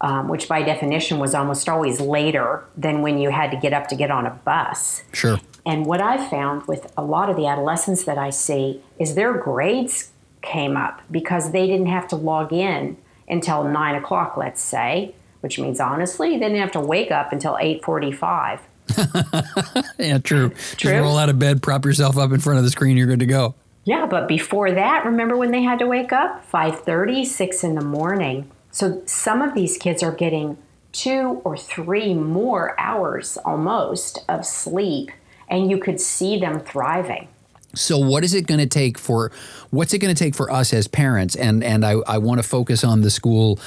um, 0.01 0.29
which 0.29 0.49
by 0.49 0.63
definition 0.63 1.19
was 1.19 1.35
almost 1.35 1.69
always 1.69 2.01
later 2.01 2.65
than 2.77 3.01
when 3.01 3.19
you 3.19 3.31
had 3.31 3.51
to 3.51 3.57
get 3.57 3.73
up 3.73 3.89
to 3.89 3.97
get 3.97 4.11
on 4.11 4.27
a 4.27 4.31
bus. 4.31 5.03
Sure. 5.13 5.41
And 5.65 5.87
what 5.87 6.01
I've 6.01 6.29
found 6.31 6.67
with 6.67 6.93
a 6.97 7.03
lot 7.03 7.31
of 7.31 7.37
the 7.37 7.47
adolescents 7.47 8.05
that 8.05 8.19
I 8.19 8.31
see 8.31 8.83
is 8.99 9.15
their 9.15 9.33
grades 9.33 10.13
came 10.41 10.77
up 10.77 11.03
because 11.11 11.53
they 11.53 11.67
didn't 11.67 11.89
have 11.89 12.07
to 12.09 12.17
log 12.17 12.53
in 12.53 12.97
until 13.29 13.65
nine 13.65 13.95
o'clock, 13.95 14.37
let's 14.37 14.63
say, 14.63 15.15
which 15.41 15.59
means 15.59 15.81
honestly, 15.81 16.31
they 16.39 16.47
didn't 16.47 16.61
have 16.61 16.73
to 16.73 16.81
wake 16.81 17.11
up 17.11 17.33
until 17.33 17.57
eight 17.61 17.85
forty-five 17.85 18.61
yeah, 19.99 20.19
true. 20.19 20.51
true. 20.51 20.51
Just 20.77 20.85
roll 20.85 21.19
out 21.19 21.29
of 21.29 21.39
bed, 21.39 21.63
prop 21.63 21.85
yourself 21.85 22.17
up 22.17 22.33
in 22.33 22.41
front 22.41 22.59
of 22.59 22.65
the 22.65 22.71
screen, 22.71 22.97
you're 22.97 23.07
good 23.07 23.21
to 23.21 23.27
go. 23.27 23.55
Yeah, 23.85 24.07
but 24.07 24.29
before 24.29 24.71
that, 24.71 25.05
remember 25.07 25.37
when 25.37 25.51
they 25.51 25.63
had 25.63 25.79
to 25.79 25.87
wake 25.87 26.13
up? 26.13 26.45
5:30, 26.51 27.25
6 27.25 27.65
in 27.65 27.75
the 27.75 27.85
morning. 27.85 28.51
So 28.71 29.03
some 29.07 29.41
of 29.41 29.55
these 29.55 29.79
kids 29.79 30.03
are 30.03 30.13
getting 30.13 30.59
two 30.93 31.41
or 31.45 31.57
three 31.57 32.13
more 32.15 32.79
hours 32.79 33.39
almost 33.45 34.25
of 34.29 34.45
sleep, 34.45 35.11
and 35.49 35.71
you 35.71 35.79
could 35.79 36.01
see 36.01 36.39
them 36.39 36.61
thriving. 36.61 37.29
So 37.75 37.99
what 37.99 38.25
is 38.25 38.35
it 38.35 38.47
going 38.47 38.61
to 38.61 38.67
take 38.67 38.99
for 38.99 39.31
what's 39.71 39.93
it 39.93 39.99
going 39.99 40.15
to 40.15 40.19
take 40.19 40.35
for 40.35 40.51
us 40.51 40.73
as 40.73 40.89
parents 40.89 41.37
and 41.37 41.63
and 41.63 41.85
I, 41.85 41.93
I 42.07 42.19
want 42.19 42.43
to 42.43 42.43
focus 42.43 42.83
on 42.83 43.03
the 43.03 43.11
school 43.11 43.59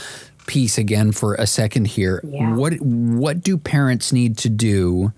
piece 0.48 0.78
again 0.78 1.12
for 1.12 1.36
a 1.36 1.48
second 1.48 1.88
here. 1.88 2.22
Yeah. 2.24 2.56
What 2.56 2.74
what 2.82 3.42
do 3.42 3.58
parents 3.58 4.12
need 4.12 4.38
to 4.40 4.50
do 4.50 5.14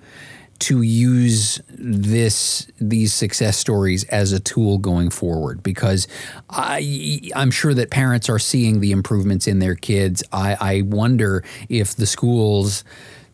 to 0.59 0.81
use 0.81 1.61
this 1.69 2.67
these 2.79 3.13
success 3.13 3.57
stories 3.57 4.03
as 4.05 4.31
a 4.31 4.39
tool 4.39 4.77
going 4.77 5.09
forward? 5.09 5.63
Because 5.63 6.07
I 6.49 7.19
I'm 7.35 7.51
sure 7.51 7.73
that 7.73 7.89
parents 7.89 8.29
are 8.29 8.39
seeing 8.39 8.79
the 8.79 8.91
improvements 8.91 9.47
in 9.47 9.59
their 9.59 9.75
kids. 9.75 10.23
I, 10.31 10.57
I 10.59 10.81
wonder 10.83 11.43
if 11.69 11.95
the 11.95 12.05
schools 12.05 12.83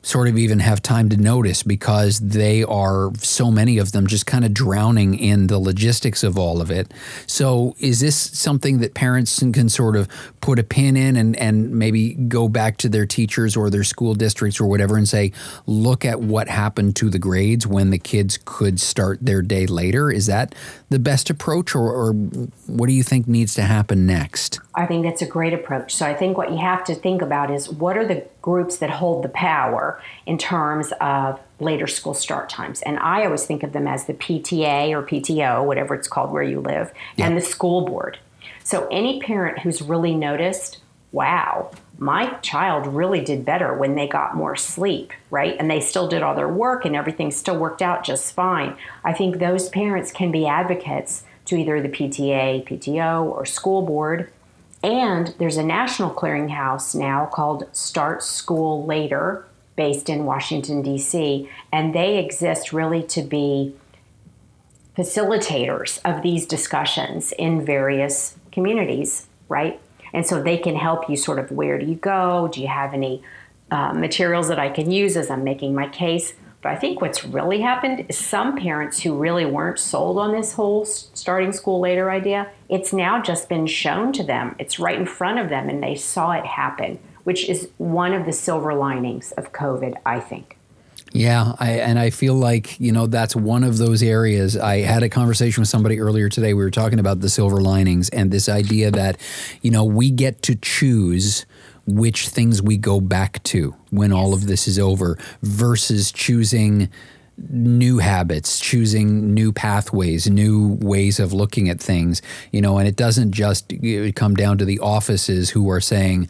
sort 0.09 0.27
of 0.27 0.37
even 0.37 0.59
have 0.59 0.81
time 0.81 1.07
to 1.09 1.17
notice 1.17 1.61
because 1.61 2.19
they 2.19 2.63
are 2.63 3.11
so 3.17 3.51
many 3.51 3.77
of 3.77 3.91
them 3.91 4.07
just 4.07 4.25
kind 4.25 4.43
of 4.43 4.53
drowning 4.53 5.13
in 5.13 5.47
the 5.47 5.59
logistics 5.59 6.23
of 6.23 6.37
all 6.37 6.61
of 6.61 6.71
it. 6.71 6.91
So, 7.27 7.75
is 7.77 7.99
this 7.99 8.15
something 8.15 8.79
that 8.79 8.95
parents 8.95 9.39
can 9.39 9.69
sort 9.69 9.95
of 9.95 10.07
put 10.41 10.57
a 10.57 10.63
pin 10.63 10.97
in 10.97 11.15
and, 11.15 11.35
and 11.37 11.71
maybe 11.71 12.15
go 12.15 12.49
back 12.49 12.77
to 12.77 12.89
their 12.89 13.05
teachers 13.05 13.55
or 13.55 13.69
their 13.69 13.83
school 13.83 14.15
districts 14.15 14.59
or 14.59 14.65
whatever 14.65 14.97
and 14.97 15.07
say, 15.07 15.31
look 15.67 16.03
at 16.03 16.19
what 16.19 16.47
happened 16.47 16.95
to 16.95 17.09
the 17.11 17.19
grades 17.19 17.67
when 17.67 17.91
the 17.91 17.99
kids 17.99 18.39
could 18.45 18.79
start 18.79 19.19
their 19.21 19.43
day 19.43 19.67
later? 19.67 20.11
Is 20.11 20.25
that 20.25 20.55
the 20.89 20.99
best 20.99 21.29
approach, 21.29 21.75
or, 21.75 21.91
or 21.91 22.13
what 22.13 22.87
do 22.87 22.93
you 22.93 23.03
think 23.03 23.27
needs 23.27 23.53
to 23.53 23.61
happen 23.61 24.07
next? 24.07 24.59
I 24.79 24.85
think 24.85 25.03
that's 25.03 25.21
a 25.21 25.25
great 25.25 25.53
approach. 25.53 25.93
So, 25.93 26.05
I 26.05 26.13
think 26.13 26.37
what 26.37 26.51
you 26.51 26.57
have 26.57 26.85
to 26.85 26.95
think 26.95 27.21
about 27.21 27.51
is 27.51 27.69
what 27.69 27.97
are 27.97 28.07
the 28.07 28.25
groups 28.41 28.77
that 28.77 28.89
hold 28.89 29.25
the 29.25 29.29
power 29.29 30.01
in 30.25 30.37
terms 30.37 30.93
of 31.01 31.37
later 31.59 31.85
school 31.85 32.13
start 32.13 32.47
times. 32.47 32.81
And 32.83 32.97
I 32.99 33.25
always 33.25 33.45
think 33.45 33.61
of 33.63 33.73
them 33.73 33.89
as 33.89 34.05
the 34.05 34.13
PTA 34.13 34.91
or 34.91 35.03
PTO, 35.03 35.65
whatever 35.65 35.93
it's 35.95 36.07
called 36.07 36.31
where 36.31 36.43
you 36.43 36.61
live, 36.61 36.93
yeah. 37.17 37.27
and 37.27 37.35
the 37.35 37.41
school 37.41 37.81
board. 37.81 38.19
So 38.63 38.87
any 38.89 39.19
parent 39.19 39.59
who's 39.59 39.81
really 39.81 40.15
noticed, 40.15 40.77
wow, 41.11 41.71
my 41.97 42.29
child 42.35 42.87
really 42.87 43.19
did 43.19 43.43
better 43.43 43.73
when 43.73 43.95
they 43.95 44.07
got 44.07 44.37
more 44.37 44.55
sleep, 44.55 45.11
right? 45.29 45.57
And 45.59 45.69
they 45.69 45.81
still 45.81 46.07
did 46.07 46.23
all 46.23 46.35
their 46.35 46.47
work 46.47 46.85
and 46.85 46.95
everything 46.95 47.31
still 47.31 47.57
worked 47.57 47.81
out 47.81 48.05
just 48.05 48.33
fine. 48.33 48.77
I 49.03 49.11
think 49.11 49.39
those 49.39 49.67
parents 49.67 50.13
can 50.13 50.31
be 50.31 50.47
advocates 50.47 51.25
to 51.45 51.57
either 51.57 51.81
the 51.81 51.89
PTA, 51.89 52.65
PTO, 52.65 53.25
or 53.25 53.45
school 53.45 53.81
board 53.81 54.31
and 54.83 55.33
there's 55.37 55.57
a 55.57 55.63
national 55.63 56.11
clearinghouse 56.11 56.95
now 56.95 57.25
called 57.25 57.67
Start 57.75 58.23
School 58.23 58.85
Later, 58.85 59.45
based 59.75 60.09
in 60.09 60.25
Washington, 60.25 60.81
D.C., 60.81 61.49
and 61.71 61.93
they 61.93 62.17
exist 62.17 62.73
really 62.73 63.03
to 63.03 63.21
be 63.21 63.75
facilitators 64.97 65.99
of 66.03 66.21
these 66.21 66.45
discussions 66.45 67.31
in 67.33 67.65
various 67.65 68.35
communities, 68.51 69.27
right? 69.47 69.79
And 70.11 70.25
so 70.25 70.41
they 70.41 70.57
can 70.57 70.75
help 70.75 71.09
you 71.09 71.15
sort 71.15 71.39
of 71.39 71.51
where 71.51 71.77
do 71.77 71.85
you 71.85 71.95
go? 71.95 72.49
Do 72.51 72.61
you 72.61 72.67
have 72.67 72.93
any 72.93 73.23
uh, 73.71 73.93
materials 73.93 74.47
that 74.49 74.59
I 74.59 74.69
can 74.69 74.91
use 74.91 75.15
as 75.15 75.29
I'm 75.29 75.43
making 75.43 75.73
my 75.73 75.87
case? 75.87 76.33
But 76.61 76.73
I 76.73 76.75
think 76.75 76.99
what's 76.99 77.23
really 77.23 77.61
happened 77.61 78.05
is 78.09 78.17
some 78.17 78.57
parents 78.57 79.01
who 79.01 79.17
really 79.17 79.45
weren't 79.45 79.79
sold 79.79 80.17
on 80.17 80.33
this 80.33 80.53
whole 80.53 80.83
starting 80.85 81.53
school 81.53 81.79
later 81.79 82.11
idea, 82.11 82.51
it's 82.67 82.91
now 82.91 83.21
just 83.21 83.47
been 83.47 83.65
shown 83.65 84.11
to 84.13 84.23
them. 84.23 84.55
It's 84.59 84.77
right 84.77 84.99
in 84.99 85.05
front 85.05 85.39
of 85.39 85.49
them 85.49 85.69
and 85.69 85.81
they 85.81 85.95
saw 85.95 86.31
it 86.31 86.45
happen, 86.45 86.99
which 87.23 87.47
is 87.47 87.69
one 87.77 88.13
of 88.13 88.25
the 88.25 88.33
silver 88.33 88.73
linings 88.73 89.31
of 89.33 89.53
COVID, 89.53 89.95
I 90.05 90.19
think. 90.19 90.57
Yeah, 91.11 91.53
I, 91.59 91.71
and 91.71 91.97
I 91.97 92.11
feel 92.11 92.35
like 92.35 92.79
you 92.79 92.91
know 92.91 93.07
that's 93.07 93.35
one 93.35 93.63
of 93.63 93.77
those 93.77 94.03
areas. 94.03 94.55
I 94.55 94.81
had 94.81 95.01
a 95.01 95.09
conversation 95.09 95.61
with 95.61 95.69
somebody 95.69 95.99
earlier 95.99 96.29
today. 96.29 96.53
We 96.53 96.63
were 96.63 96.69
talking 96.69 96.99
about 96.99 97.21
the 97.21 97.29
silver 97.29 97.61
linings 97.61 98.09
and 98.09 98.29
this 98.29 98.47
idea 98.47 98.91
that 98.91 99.17
you 99.63 99.71
know 99.71 99.83
we 99.83 100.11
get 100.11 100.43
to 100.43 100.55
choose 100.55 101.47
which 101.95 102.29
things 102.29 102.61
we 102.61 102.77
go 102.77 103.01
back 103.01 103.41
to 103.43 103.75
when 103.89 104.11
all 104.11 104.33
of 104.33 104.47
this 104.47 104.67
is 104.67 104.77
over 104.79 105.17
versus 105.41 106.11
choosing 106.11 106.89
new 107.49 107.99
habits, 107.99 108.59
choosing 108.59 109.33
new 109.33 109.51
pathways, 109.51 110.29
new 110.29 110.77
ways 110.81 111.19
of 111.19 111.33
looking 111.33 111.69
at 111.69 111.79
things, 111.79 112.21
you 112.51 112.61
know, 112.61 112.77
and 112.77 112.87
it 112.87 112.95
doesn't 112.95 113.31
just 113.31 113.71
come 114.15 114.35
down 114.35 114.57
to 114.57 114.65
the 114.65 114.79
offices 114.79 115.49
who 115.49 115.69
are 115.69 115.81
saying, 115.81 116.29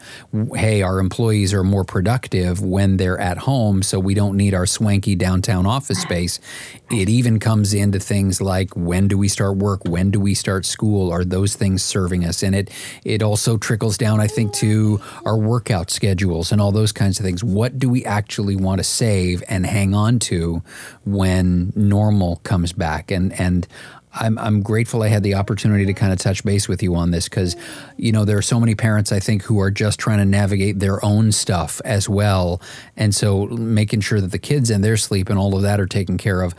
hey, 0.54 0.82
our 0.82 0.98
employees 0.98 1.52
are 1.52 1.64
more 1.64 1.84
productive 1.84 2.60
when 2.60 2.96
they're 2.96 3.18
at 3.18 3.38
home, 3.38 3.82
so 3.82 3.98
we 3.98 4.14
don't 4.14 4.36
need 4.36 4.54
our 4.54 4.66
swanky 4.66 5.14
downtown 5.14 5.66
office 5.66 6.00
space. 6.00 6.40
It 6.90 7.08
even 7.08 7.38
comes 7.38 7.74
into 7.74 7.98
things 7.98 8.40
like 8.40 8.76
when 8.76 9.08
do 9.08 9.16
we 9.16 9.28
start 9.28 9.56
work? 9.56 9.84
When 9.84 10.10
do 10.10 10.20
we 10.20 10.34
start 10.34 10.66
school? 10.66 11.10
Are 11.12 11.24
those 11.24 11.54
things 11.54 11.82
serving 11.82 12.24
us? 12.24 12.42
And 12.42 12.54
it 12.54 12.70
it 13.04 13.22
also 13.22 13.56
trickles 13.56 13.96
down, 13.96 14.20
I 14.20 14.26
think, 14.26 14.52
to 14.54 15.00
our 15.24 15.36
workout 15.36 15.90
schedules 15.90 16.52
and 16.52 16.60
all 16.60 16.72
those 16.72 16.92
kinds 16.92 17.18
of 17.18 17.24
things. 17.24 17.42
What 17.44 17.78
do 17.78 17.88
we 17.88 18.04
actually 18.04 18.56
want 18.56 18.78
to 18.78 18.84
save 18.84 19.42
and 19.48 19.66
hang 19.66 19.94
on 19.94 20.18
to 20.20 20.62
when 21.04 21.72
normal 21.74 22.36
comes 22.36 22.72
back. 22.72 23.10
And 23.10 23.32
and 23.38 23.66
I'm, 24.12 24.38
I'm 24.38 24.62
grateful 24.62 25.02
I 25.02 25.08
had 25.08 25.22
the 25.22 25.34
opportunity 25.34 25.86
to 25.86 25.94
kind 25.94 26.12
of 26.12 26.18
touch 26.18 26.44
base 26.44 26.66
with 26.66 26.82
you 26.82 26.96
on 26.96 27.12
this 27.12 27.28
because, 27.28 27.56
you 27.96 28.10
know, 28.10 28.24
there 28.24 28.36
are 28.38 28.42
so 28.42 28.58
many 28.58 28.74
parents 28.74 29.12
I 29.12 29.20
think 29.20 29.42
who 29.42 29.60
are 29.60 29.70
just 29.70 30.00
trying 30.00 30.18
to 30.18 30.24
navigate 30.24 30.80
their 30.80 31.04
own 31.04 31.30
stuff 31.30 31.80
as 31.84 32.08
well. 32.08 32.60
And 32.96 33.14
so 33.14 33.46
making 33.46 34.00
sure 34.00 34.20
that 34.20 34.32
the 34.32 34.38
kids 34.38 34.68
and 34.68 34.82
their 34.82 34.96
sleep 34.96 35.28
and 35.28 35.38
all 35.38 35.54
of 35.54 35.62
that 35.62 35.78
are 35.80 35.86
taken 35.86 36.18
care 36.18 36.42
of, 36.42 36.54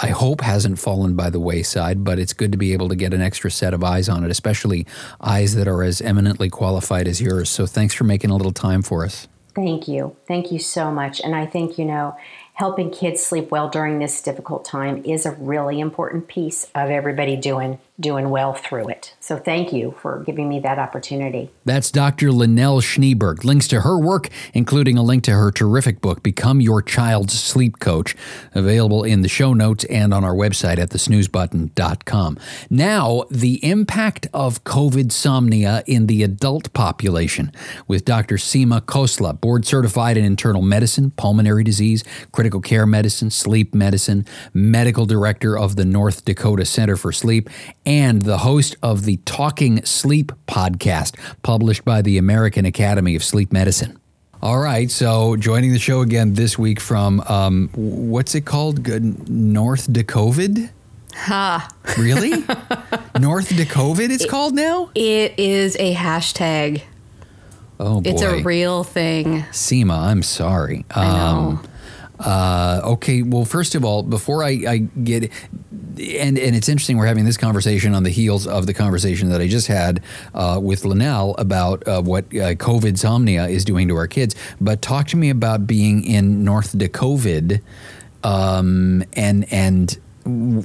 I 0.00 0.08
hope 0.08 0.42
hasn't 0.42 0.78
fallen 0.78 1.16
by 1.16 1.28
the 1.28 1.40
wayside, 1.40 2.04
but 2.04 2.18
it's 2.18 2.32
good 2.32 2.52
to 2.52 2.58
be 2.58 2.72
able 2.72 2.88
to 2.88 2.96
get 2.96 3.12
an 3.12 3.20
extra 3.20 3.50
set 3.50 3.74
of 3.74 3.82
eyes 3.82 4.08
on 4.08 4.24
it, 4.24 4.30
especially 4.30 4.86
eyes 5.20 5.54
that 5.56 5.66
are 5.66 5.82
as 5.82 6.00
eminently 6.00 6.50
qualified 6.50 7.08
as 7.08 7.20
yours. 7.20 7.50
So 7.50 7.66
thanks 7.66 7.94
for 7.94 8.04
making 8.04 8.30
a 8.30 8.36
little 8.36 8.52
time 8.52 8.82
for 8.82 9.04
us. 9.04 9.26
Thank 9.54 9.86
you. 9.86 10.16
Thank 10.26 10.50
you 10.50 10.58
so 10.58 10.90
much. 10.90 11.20
And 11.20 11.34
I 11.34 11.44
think, 11.44 11.78
you 11.78 11.84
know, 11.84 12.16
helping 12.54 12.90
kids 12.90 13.24
sleep 13.24 13.50
well 13.50 13.68
during 13.68 13.98
this 13.98 14.20
difficult 14.22 14.64
time 14.64 15.02
is 15.04 15.24
a 15.24 15.32
really 15.32 15.80
important 15.80 16.28
piece 16.28 16.64
of 16.74 16.90
everybody 16.90 17.36
doing 17.36 17.78
doing 18.00 18.30
well 18.30 18.52
through 18.52 18.88
it. 18.88 19.14
So 19.20 19.38
thank 19.38 19.72
you 19.72 19.94
for 20.00 20.22
giving 20.24 20.48
me 20.48 20.60
that 20.60 20.78
opportunity. 20.78 21.50
That's 21.64 21.90
Dr. 21.90 22.28
Lynelle 22.28 22.82
Schneeberg. 22.82 23.44
Links 23.44 23.68
to 23.68 23.82
her 23.82 23.98
work, 23.98 24.28
including 24.52 24.98
a 24.98 25.02
link 25.02 25.24
to 25.24 25.32
her 25.32 25.50
terrific 25.50 26.00
book, 26.00 26.22
Become 26.22 26.60
Your 26.60 26.82
Child's 26.82 27.38
Sleep 27.38 27.78
Coach, 27.78 28.16
available 28.54 29.04
in 29.04 29.22
the 29.22 29.28
show 29.28 29.54
notes 29.54 29.84
and 29.84 30.12
on 30.12 30.24
our 30.24 30.34
website 30.34 30.78
at 30.78 30.90
thesnoozebutton.com. 30.90 32.38
Now, 32.68 33.24
the 33.30 33.64
impact 33.64 34.26
of 34.34 34.64
COVIDsomnia 34.64 35.84
in 35.86 36.06
the 36.06 36.22
adult 36.22 36.72
population 36.72 37.52
with 37.86 38.04
Dr. 38.04 38.36
Seema 38.36 38.80
Khosla, 38.80 39.40
board 39.40 39.64
certified 39.64 40.16
in 40.16 40.24
internal 40.24 40.62
medicine, 40.62 41.12
pulmonary 41.12 41.62
disease, 41.62 42.02
critical 42.42 42.60
care 42.60 42.86
medicine, 42.86 43.30
sleep 43.30 43.72
medicine, 43.72 44.26
medical 44.52 45.06
director 45.06 45.56
of 45.56 45.76
the 45.76 45.84
North 45.84 46.24
Dakota 46.24 46.64
Center 46.64 46.96
for 46.96 47.12
Sleep, 47.12 47.48
and 47.86 48.22
the 48.22 48.38
host 48.38 48.74
of 48.82 49.04
the 49.04 49.18
Talking 49.18 49.84
Sleep 49.84 50.32
podcast, 50.48 51.16
published 51.44 51.84
by 51.84 52.02
the 52.02 52.18
American 52.18 52.64
Academy 52.64 53.14
of 53.14 53.22
Sleep 53.22 53.52
Medicine. 53.52 53.96
All 54.42 54.58
right, 54.58 54.90
so 54.90 55.36
joining 55.36 55.72
the 55.72 55.78
show 55.78 56.00
again 56.00 56.34
this 56.34 56.58
week 56.58 56.80
from 56.80 57.20
um, 57.28 57.70
what's 57.76 58.34
it 58.34 58.44
called? 58.44 58.84
North 59.30 59.92
Dakota. 59.92 60.68
Ha. 61.14 61.68
Really? 61.96 62.44
North 63.20 63.56
Dakota 63.56 64.02
it's 64.02 64.24
it, 64.24 64.28
called 64.28 64.56
now? 64.56 64.90
It 64.96 65.38
is 65.38 65.76
a 65.76 65.94
hashtag. 65.94 66.82
Oh 67.78 68.00
boy. 68.00 68.10
It's 68.10 68.22
a 68.22 68.42
real 68.42 68.82
thing. 68.82 69.42
Seema, 69.52 69.96
I'm 69.96 70.24
sorry. 70.24 70.84
I 70.90 71.04
know. 71.06 71.38
Um, 71.38 71.68
uh, 72.24 72.80
okay, 72.84 73.22
well, 73.22 73.44
first 73.44 73.74
of 73.74 73.84
all, 73.84 74.02
before 74.02 74.44
I, 74.44 74.62
I 74.68 74.78
get 74.78 75.30
and 75.98 76.38
and 76.38 76.56
it's 76.56 76.68
interesting 76.68 76.96
we're 76.96 77.06
having 77.06 77.24
this 77.24 77.36
conversation 77.36 77.94
on 77.94 78.02
the 78.02 78.10
heels 78.10 78.46
of 78.46 78.66
the 78.66 78.74
conversation 78.74 79.28
that 79.30 79.40
I 79.40 79.48
just 79.48 79.66
had 79.66 80.02
uh, 80.34 80.58
with 80.62 80.82
Lynelle 80.82 81.34
about 81.38 81.86
uh, 81.86 82.00
what 82.02 82.24
uh, 82.26 82.54
COVIDsomnia 82.54 83.50
is 83.50 83.64
doing 83.64 83.88
to 83.88 83.96
our 83.96 84.06
kids. 84.06 84.34
But 84.60 84.82
talk 84.82 85.08
to 85.08 85.16
me 85.16 85.30
about 85.30 85.66
being 85.66 86.04
in 86.04 86.44
North 86.44 86.76
Dakota, 86.76 87.60
um, 88.24 89.04
and 89.14 89.52
and 89.52 89.98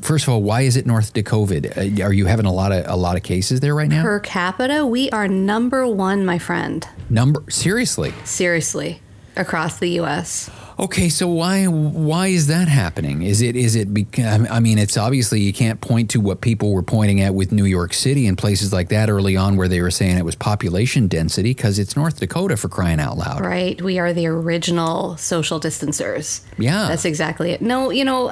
first 0.02 0.28
of 0.28 0.34
all, 0.34 0.44
why 0.44 0.62
is 0.62 0.78
it 0.78 0.86
North 0.86 1.14
Dakota? 1.14 1.74
Uh, 1.76 2.06
are 2.06 2.14
you 2.14 2.26
having 2.26 2.46
a 2.46 2.54
lot 2.54 2.72
of 2.72 2.86
a 2.88 2.96
lot 2.96 3.18
of 3.18 3.24
cases 3.24 3.60
there 3.60 3.76
right 3.76 3.90
now? 3.90 4.04
Per 4.04 4.20
capita, 4.20 4.86
we 4.86 5.10
are 5.12 5.28
number 5.28 5.88
one, 5.88 6.26
my 6.26 6.40
friend. 6.40 6.88
Number 7.10 7.44
seriously? 7.50 8.14
Seriously, 8.24 9.02
across 9.36 9.80
the 9.80 9.90
U.S. 9.90 10.50
Okay, 10.80 11.10
so 11.10 11.28
why 11.28 11.66
why 11.66 12.28
is 12.28 12.48
that 12.48 12.68
happening? 12.68 13.24
Is 13.24 13.42
it 13.42 13.56
is 13.56 13.76
it 13.76 13.94
because 13.94 14.48
I 14.50 14.60
mean 14.60 14.78
it's 14.78 14.96
obviously 14.96 15.42
you 15.42 15.52
can't 15.52 15.82
point 15.82 16.12
to 16.12 16.22
what 16.22 16.42
people 16.42 16.72
were 16.72 16.84
pointing 16.84 17.20
at 17.22 17.34
with 17.34 17.52
New 17.52 17.66
York 17.66 17.94
City 17.94 18.28
and 18.28 18.38
places 18.38 18.72
like 18.72 18.90
that 18.90 19.10
early 19.10 19.36
on 19.36 19.58
where 19.58 19.68
they 19.68 19.82
were 19.82 19.90
saying 19.90 20.18
it 20.18 20.26
was 20.26 20.36
population 20.36 21.08
density 21.08 21.56
because 21.56 21.80
it's 21.80 21.96
North 21.96 22.20
Dakota 22.20 22.58
for 22.58 22.70
crying 22.70 23.00
out 23.00 23.18
loud. 23.18 23.42
Right, 23.42 23.82
we 23.82 23.98
are 23.98 24.14
the 24.14 24.28
original 24.28 25.18
social 25.18 25.58
distancers. 25.58 26.46
Yeah. 26.60 26.88
That's 26.88 27.06
exactly 27.06 27.52
it. 27.52 27.62
No, 27.62 27.90
you 27.90 28.06
know, 28.06 28.32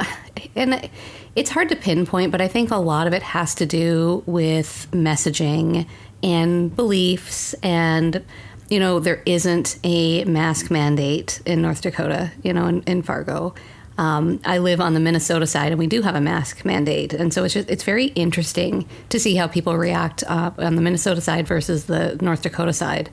and 0.55 0.87
it's 1.35 1.49
hard 1.49 1.69
to 1.69 1.75
pinpoint, 1.75 2.31
but 2.31 2.41
I 2.41 2.47
think 2.47 2.69
a 2.69 2.77
lot 2.77 3.07
of 3.07 3.13
it 3.13 3.23
has 3.23 3.55
to 3.55 3.65
do 3.65 4.23
with 4.27 4.87
messaging 4.91 5.87
and 6.21 6.75
beliefs 6.75 7.53
and 7.55 8.23
you 8.69 8.79
know, 8.79 8.99
there 8.99 9.21
isn't 9.25 9.79
a 9.83 10.23
mask 10.25 10.71
mandate 10.71 11.41
in 11.45 11.61
North 11.61 11.81
Dakota, 11.81 12.31
you 12.43 12.53
know, 12.53 12.67
in, 12.67 12.81
in 12.83 13.01
Fargo. 13.01 13.53
Um, 13.97 14.41
I 14.43 14.57
live 14.57 14.81
on 14.81 14.93
the 14.93 14.99
Minnesota 14.99 15.47
side, 15.47 15.71
and 15.71 15.79
we 15.79 15.87
do 15.87 16.01
have 16.01 16.15
a 16.15 16.21
mask 16.21 16.65
mandate, 16.65 17.13
and 17.13 17.33
so 17.33 17.45
it's 17.45 17.53
just 17.53 17.69
it's 17.69 17.83
very 17.83 18.07
interesting 18.07 18.89
to 19.09 19.19
see 19.19 19.35
how 19.35 19.47
people 19.47 19.77
react 19.77 20.23
uh, 20.27 20.51
on 20.57 20.75
the 20.75 20.81
Minnesota 20.81 21.21
side 21.21 21.47
versus 21.47 21.85
the 21.85 22.17
North 22.21 22.41
Dakota 22.41 22.73
side. 22.73 23.09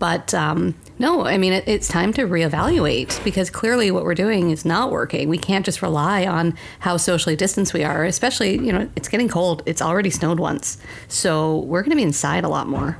But 0.00 0.34
um, 0.34 0.74
no, 0.98 1.24
I 1.24 1.38
mean 1.38 1.52
it, 1.52 1.64
it's 1.68 1.86
time 1.86 2.12
to 2.14 2.22
reevaluate 2.22 3.22
because 3.22 3.48
clearly 3.48 3.92
what 3.92 4.02
we're 4.02 4.16
doing 4.16 4.50
is 4.50 4.64
not 4.64 4.90
working. 4.90 5.28
We 5.28 5.38
can't 5.38 5.64
just 5.64 5.82
rely 5.82 6.26
on 6.26 6.56
how 6.80 6.96
socially 6.96 7.36
distanced 7.36 7.72
we 7.72 7.84
are, 7.84 8.04
especially 8.04 8.58
you 8.58 8.72
know 8.72 8.90
it's 8.96 9.08
getting 9.08 9.28
cold. 9.28 9.62
It's 9.66 9.80
already 9.80 10.10
snowed 10.10 10.40
once, 10.40 10.78
so 11.06 11.58
we're 11.58 11.82
going 11.82 11.90
to 11.90 11.96
be 11.96 12.02
inside 12.02 12.42
a 12.42 12.48
lot 12.48 12.66
more. 12.66 12.98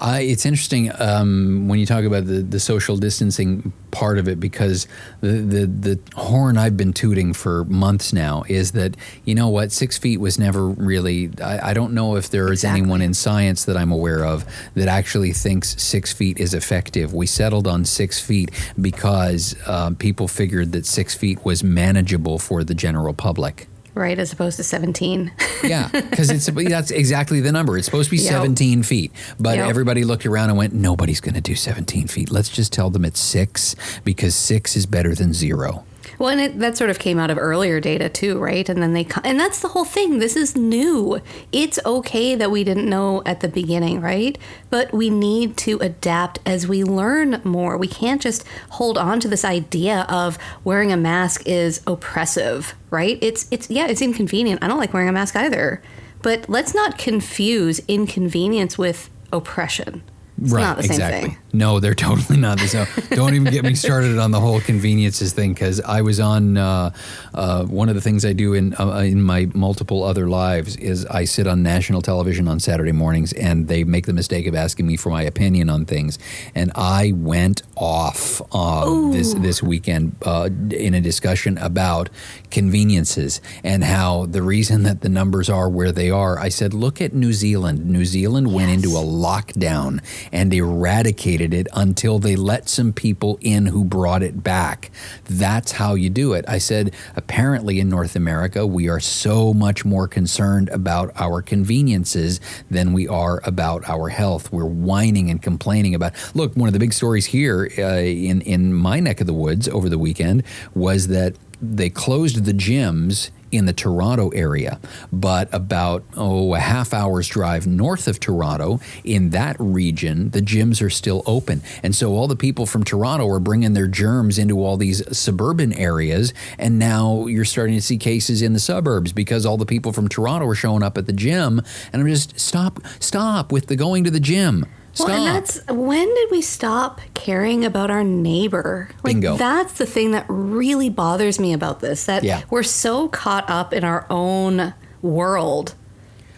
Uh, 0.00 0.18
it's 0.20 0.46
interesting 0.46 0.90
um, 1.00 1.68
when 1.68 1.78
you 1.78 1.86
talk 1.86 2.04
about 2.04 2.26
the, 2.26 2.42
the 2.42 2.60
social 2.60 2.96
distancing 2.96 3.72
part 3.90 4.18
of 4.18 4.28
it 4.28 4.38
because 4.38 4.86
the, 5.20 5.28
the, 5.28 5.66
the 5.66 6.00
horn 6.14 6.56
I've 6.56 6.76
been 6.76 6.92
tooting 6.92 7.32
for 7.32 7.64
months 7.64 8.12
now 8.12 8.44
is 8.48 8.72
that, 8.72 8.96
you 9.24 9.34
know 9.34 9.48
what, 9.48 9.72
six 9.72 9.98
feet 9.98 10.20
was 10.20 10.38
never 10.38 10.66
really, 10.66 11.30
I, 11.42 11.70
I 11.70 11.74
don't 11.74 11.94
know 11.94 12.16
if 12.16 12.30
there 12.30 12.46
is 12.52 12.60
exactly. 12.60 12.80
anyone 12.80 13.02
in 13.02 13.14
science 13.14 13.64
that 13.64 13.76
I'm 13.76 13.90
aware 13.90 14.24
of 14.24 14.44
that 14.74 14.88
actually 14.88 15.32
thinks 15.32 15.80
six 15.82 16.12
feet 16.12 16.38
is 16.38 16.54
effective. 16.54 17.14
We 17.14 17.26
settled 17.26 17.66
on 17.66 17.84
six 17.84 18.20
feet 18.20 18.50
because 18.80 19.56
uh, 19.66 19.90
people 19.98 20.28
figured 20.28 20.72
that 20.72 20.86
six 20.86 21.14
feet 21.14 21.44
was 21.44 21.64
manageable 21.64 22.38
for 22.38 22.64
the 22.64 22.74
general 22.74 23.14
public 23.14 23.68
right 23.98 24.18
as 24.18 24.32
opposed 24.32 24.56
to 24.56 24.64
17 24.64 25.32
yeah 25.64 25.88
because 25.92 26.30
it's 26.30 26.46
that's 26.46 26.90
exactly 26.90 27.40
the 27.40 27.52
number 27.52 27.76
it's 27.76 27.84
supposed 27.84 28.10
to 28.10 28.16
be 28.16 28.22
yep. 28.22 28.32
17 28.32 28.82
feet 28.82 29.12
but 29.38 29.56
yep. 29.56 29.68
everybody 29.68 30.04
looked 30.04 30.24
around 30.24 30.48
and 30.48 30.58
went 30.58 30.72
nobody's 30.72 31.20
going 31.20 31.34
to 31.34 31.40
do 31.40 31.54
17 31.54 32.06
feet 32.06 32.30
let's 32.30 32.48
just 32.48 32.72
tell 32.72 32.90
them 32.90 33.04
it's 33.04 33.20
six 33.20 33.74
because 34.04 34.34
six 34.34 34.76
is 34.76 34.86
better 34.86 35.14
than 35.14 35.32
zero 35.32 35.84
well, 36.18 36.30
and 36.30 36.40
it, 36.40 36.58
that 36.58 36.76
sort 36.76 36.90
of 36.90 36.98
came 36.98 37.18
out 37.18 37.30
of 37.30 37.38
earlier 37.38 37.80
data 37.80 38.08
too, 38.08 38.38
right? 38.38 38.68
And 38.68 38.82
then 38.82 38.92
they 38.92 39.06
and 39.24 39.38
that's 39.38 39.60
the 39.60 39.68
whole 39.68 39.84
thing. 39.84 40.18
This 40.18 40.36
is 40.36 40.56
new. 40.56 41.20
It's 41.52 41.78
okay 41.86 42.34
that 42.34 42.50
we 42.50 42.64
didn't 42.64 42.88
know 42.88 43.22
at 43.24 43.40
the 43.40 43.48
beginning, 43.48 44.00
right? 44.00 44.36
But 44.70 44.92
we 44.92 45.10
need 45.10 45.56
to 45.58 45.78
adapt 45.78 46.40
as 46.44 46.66
we 46.66 46.82
learn 46.82 47.40
more. 47.44 47.76
We 47.76 47.88
can't 47.88 48.20
just 48.20 48.44
hold 48.70 48.98
on 48.98 49.20
to 49.20 49.28
this 49.28 49.44
idea 49.44 50.06
of 50.08 50.38
wearing 50.64 50.92
a 50.92 50.96
mask 50.96 51.42
is 51.46 51.80
oppressive, 51.86 52.74
right? 52.90 53.18
It's 53.22 53.46
it's 53.50 53.70
yeah, 53.70 53.86
it's 53.86 54.02
inconvenient. 54.02 54.62
I 54.62 54.68
don't 54.68 54.78
like 54.78 54.92
wearing 54.92 55.08
a 55.08 55.12
mask 55.12 55.36
either. 55.36 55.82
But 56.22 56.48
let's 56.48 56.74
not 56.74 56.98
confuse 56.98 57.80
inconvenience 57.86 58.76
with 58.76 59.08
oppression. 59.32 60.02
It's 60.40 60.52
right, 60.52 60.62
not 60.62 60.76
the 60.76 60.82
same 60.84 60.92
exactly. 60.92 61.30
Thing. 61.30 61.38
No, 61.58 61.80
they're 61.80 61.94
totally 62.08 62.38
not. 62.38 62.60
So 62.60 62.86
don't 63.10 63.34
even 63.34 63.52
get 63.52 63.64
me 63.64 63.74
started 63.74 64.16
on 64.16 64.30
the 64.30 64.38
whole 64.38 64.60
conveniences 64.60 65.32
thing 65.32 65.54
because 65.54 65.80
I 65.80 66.02
was 66.02 66.20
on 66.20 66.56
uh, 66.56 66.90
uh, 67.34 67.64
one 67.64 67.88
of 67.88 67.96
the 67.96 68.00
things 68.00 68.24
I 68.24 68.32
do 68.32 68.54
in 68.54 68.74
uh, 68.78 68.98
in 68.98 69.20
my 69.20 69.48
multiple 69.54 70.04
other 70.04 70.28
lives 70.28 70.76
is 70.76 71.04
I 71.06 71.24
sit 71.24 71.48
on 71.48 71.64
national 71.64 72.00
television 72.00 72.46
on 72.46 72.60
Saturday 72.60 72.92
mornings 72.92 73.32
and 73.32 73.66
they 73.66 73.82
make 73.82 74.06
the 74.06 74.12
mistake 74.12 74.46
of 74.46 74.54
asking 74.54 74.86
me 74.86 74.96
for 74.96 75.10
my 75.10 75.22
opinion 75.22 75.68
on 75.68 75.84
things, 75.84 76.16
and 76.54 76.70
I 76.76 77.12
went 77.16 77.62
off 77.74 78.40
uh, 78.52 79.10
this 79.10 79.34
this 79.34 79.60
weekend 79.60 80.14
uh, 80.22 80.48
in 80.70 80.94
a 80.94 81.00
discussion 81.00 81.58
about 81.58 82.08
conveniences 82.50 83.40
and 83.64 83.82
how 83.82 84.26
the 84.26 84.42
reason 84.42 84.84
that 84.84 85.00
the 85.00 85.08
numbers 85.08 85.50
are 85.50 85.68
where 85.68 85.90
they 85.90 86.10
are. 86.10 86.38
I 86.38 86.50
said, 86.50 86.72
look 86.72 87.00
at 87.00 87.12
New 87.12 87.32
Zealand. 87.32 87.86
New 87.86 88.04
Zealand 88.04 88.54
went 88.54 88.70
into 88.70 88.90
a 88.90 89.02
lockdown 89.02 90.00
and 90.32 90.52
eradicated 90.54 91.47
it 91.54 91.68
until 91.74 92.18
they 92.18 92.36
let 92.36 92.68
some 92.68 92.92
people 92.92 93.38
in 93.40 93.66
who 93.66 93.84
brought 93.84 94.22
it 94.22 94.42
back. 94.42 94.90
That's 95.24 95.72
how 95.72 95.94
you 95.94 96.10
do 96.10 96.32
it. 96.32 96.44
I 96.48 96.58
said, 96.58 96.94
apparently 97.16 97.80
in 97.80 97.88
North 97.88 98.16
America, 98.16 98.66
we 98.66 98.88
are 98.88 99.00
so 99.00 99.52
much 99.52 99.84
more 99.84 100.08
concerned 100.08 100.68
about 100.70 101.12
our 101.16 101.42
conveniences 101.42 102.40
than 102.70 102.92
we 102.92 103.08
are 103.08 103.40
about 103.44 103.88
our 103.88 104.08
health. 104.08 104.52
We're 104.52 104.64
whining 104.64 105.30
and 105.30 105.42
complaining 105.42 105.94
about. 105.94 106.14
Look, 106.34 106.54
one 106.54 106.68
of 106.68 106.72
the 106.72 106.78
big 106.78 106.92
stories 106.92 107.26
here 107.26 107.70
uh, 107.78 107.98
in 107.98 108.40
in 108.42 108.74
my 108.74 109.00
neck 109.00 109.20
of 109.20 109.26
the 109.26 109.34
woods 109.34 109.68
over 109.68 109.88
the 109.88 109.98
weekend 109.98 110.42
was 110.74 111.08
that 111.08 111.34
they 111.60 111.90
closed 111.90 112.44
the 112.44 112.52
gyms 112.52 113.30
in 113.50 113.66
the 113.66 113.72
Toronto 113.72 114.28
area, 114.30 114.80
but 115.12 115.52
about 115.52 116.04
oh 116.16 116.54
a 116.54 116.58
half 116.58 116.92
hour's 116.92 117.28
drive 117.28 117.66
north 117.66 118.08
of 118.08 118.20
Toronto, 118.20 118.80
in 119.04 119.30
that 119.30 119.56
region, 119.58 120.30
the 120.30 120.40
gyms 120.40 120.82
are 120.82 120.90
still 120.90 121.22
open, 121.26 121.62
and 121.82 121.94
so 121.94 122.12
all 122.14 122.28
the 122.28 122.36
people 122.36 122.66
from 122.66 122.84
Toronto 122.84 123.28
are 123.28 123.40
bringing 123.40 123.72
their 123.72 123.86
germs 123.86 124.38
into 124.38 124.62
all 124.64 124.76
these 124.76 125.02
suburban 125.16 125.72
areas, 125.72 126.32
and 126.58 126.78
now 126.78 127.26
you're 127.26 127.44
starting 127.44 127.74
to 127.74 127.82
see 127.82 127.96
cases 127.96 128.42
in 128.42 128.52
the 128.52 128.60
suburbs 128.60 129.12
because 129.12 129.46
all 129.46 129.56
the 129.56 129.66
people 129.66 129.92
from 129.92 130.08
Toronto 130.08 130.46
are 130.46 130.54
showing 130.54 130.82
up 130.82 130.98
at 130.98 131.06
the 131.06 131.12
gym, 131.12 131.60
and 131.92 132.02
I'm 132.02 132.08
just 132.08 132.38
stop 132.38 132.80
stop 133.00 133.52
with 133.52 133.66
the 133.66 133.76
going 133.76 134.04
to 134.04 134.10
the 134.10 134.20
gym. 134.20 134.66
Stop. 134.98 135.08
Well, 135.08 135.26
and 135.26 135.36
that's 135.36 135.64
when 135.68 136.06
did 136.14 136.30
we 136.30 136.42
stop 136.42 137.00
caring 137.14 137.64
about 137.64 137.90
our 137.90 138.02
neighbor? 138.04 138.90
Like 139.04 139.14
Bingo. 139.14 139.36
that's 139.36 139.74
the 139.74 139.86
thing 139.86 140.10
that 140.10 140.26
really 140.28 140.90
bothers 140.90 141.38
me 141.38 141.52
about 141.52 141.80
this 141.80 142.04
that 142.06 142.24
Yeah. 142.24 142.42
we're 142.50 142.62
so 142.62 143.08
caught 143.08 143.48
up 143.48 143.72
in 143.72 143.84
our 143.84 144.06
own 144.10 144.74
world. 145.02 145.74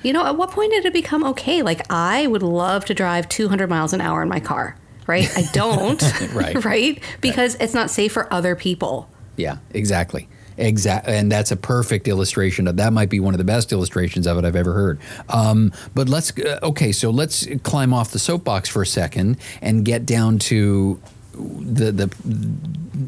You 0.03 0.13
know, 0.13 0.25
at 0.27 0.37
what 0.37 0.51
point 0.51 0.73
did 0.73 0.85
it 0.87 0.93
become 0.93 1.25
okay? 1.25 1.63
Like 1.63 1.83
I 1.91 2.27
would 2.27 2.43
love 2.43 2.85
to 2.87 2.95
drive 2.95 3.29
200 3.29 3.69
miles 3.69 3.93
an 3.93 4.01
hour 4.01 4.23
in 4.23 4.29
my 4.29 4.41
car, 4.41 4.77
right? 5.07 5.31
I 5.37 5.43
don't. 5.53 6.03
Right. 6.35 6.65
right? 6.65 7.03
Because 7.21 7.57
it's 7.57 7.75
not 7.75 7.91
safe 7.91 8.13
for 8.13 8.33
other 8.33 8.55
people. 8.55 9.09
Yeah, 9.37 9.57
exactly. 9.75 10.29
Exact, 10.61 11.09
and 11.09 11.33
that's 11.33 11.51
a 11.51 11.57
perfect 11.57 12.07
illustration 12.07 12.69
of 12.69 12.77
that. 12.77 12.93
Might 12.93 13.09
be 13.09 13.19
one 13.19 13.33
of 13.33 13.39
the 13.39 13.45
best 13.45 13.73
illustrations 13.73 14.27
of 14.27 14.37
it 14.37 14.45
I've 14.45 14.57
ever 14.57 14.75
heard. 14.75 15.01
Um, 15.31 15.73
but 15.95 16.09
let's 16.09 16.39
uh, 16.39 16.59
okay, 16.63 16.93
so 16.93 17.11
let's 17.11 17.49
climb 17.63 17.95
off 17.95 18.11
the 18.11 18.19
soapbox 18.19 18.69
for 18.69 18.83
a 18.83 18.87
second 18.87 19.39
and 19.63 19.87
get 19.87 20.05
down 20.05 20.39
to 20.41 21.01
the 21.41 21.93
the 21.93 22.09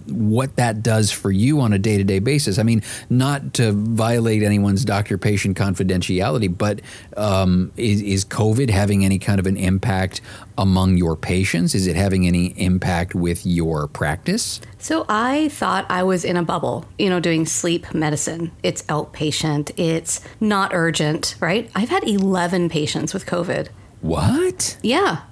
what 0.07 0.57
that 0.57 0.83
does 0.83 1.11
for 1.11 1.31
you 1.31 1.61
on 1.61 1.73
a 1.73 1.79
day 1.79 1.99
to 1.99 2.05
day 2.05 2.19
basis. 2.19 2.59
I 2.59 2.62
mean, 2.62 2.83
not 3.11 3.55
to 3.55 3.73
violate 3.73 4.43
anyone's 4.43 4.85
doctor 4.85 5.19
patient 5.19 5.57
confidentiality, 5.57 6.57
but 6.57 6.81
um, 7.17 7.73
is, 7.77 8.01
is 8.01 8.25
COVID 8.25 8.71
having 8.71 9.05
any 9.05 9.19
kind 9.19 9.39
of 9.39 9.47
an 9.47 9.57
impact 9.57 10.21
among 10.57 10.97
your 10.97 11.17
patients? 11.17 11.75
Is 11.75 11.87
it 11.87 11.97
having 11.97 12.27
any 12.27 12.47
impact 12.59 13.15
with 13.15 13.45
your 13.45 13.89
practice? 13.89 14.61
So 14.79 15.05
I 15.09 15.49
thought 15.49 15.87
I 15.89 16.03
was 16.03 16.25
in 16.25 16.37
a 16.37 16.43
bubble, 16.43 16.87
you 16.99 17.11
know, 17.11 17.21
doing 17.21 17.47
sleep 17.47 17.93
medicine. 17.95 18.53
It's 18.62 18.83
outpatient, 18.83 19.73
it's 19.79 20.21
not 20.41 20.73
urgent, 20.75 21.37
right? 21.41 21.71
I've 21.75 21.91
had 21.91 22.05
11 22.05 22.69
patients 22.69 23.15
with 23.15 23.27
COVID. 23.27 23.69
What? 24.01 24.79
Yeah. 24.83 25.23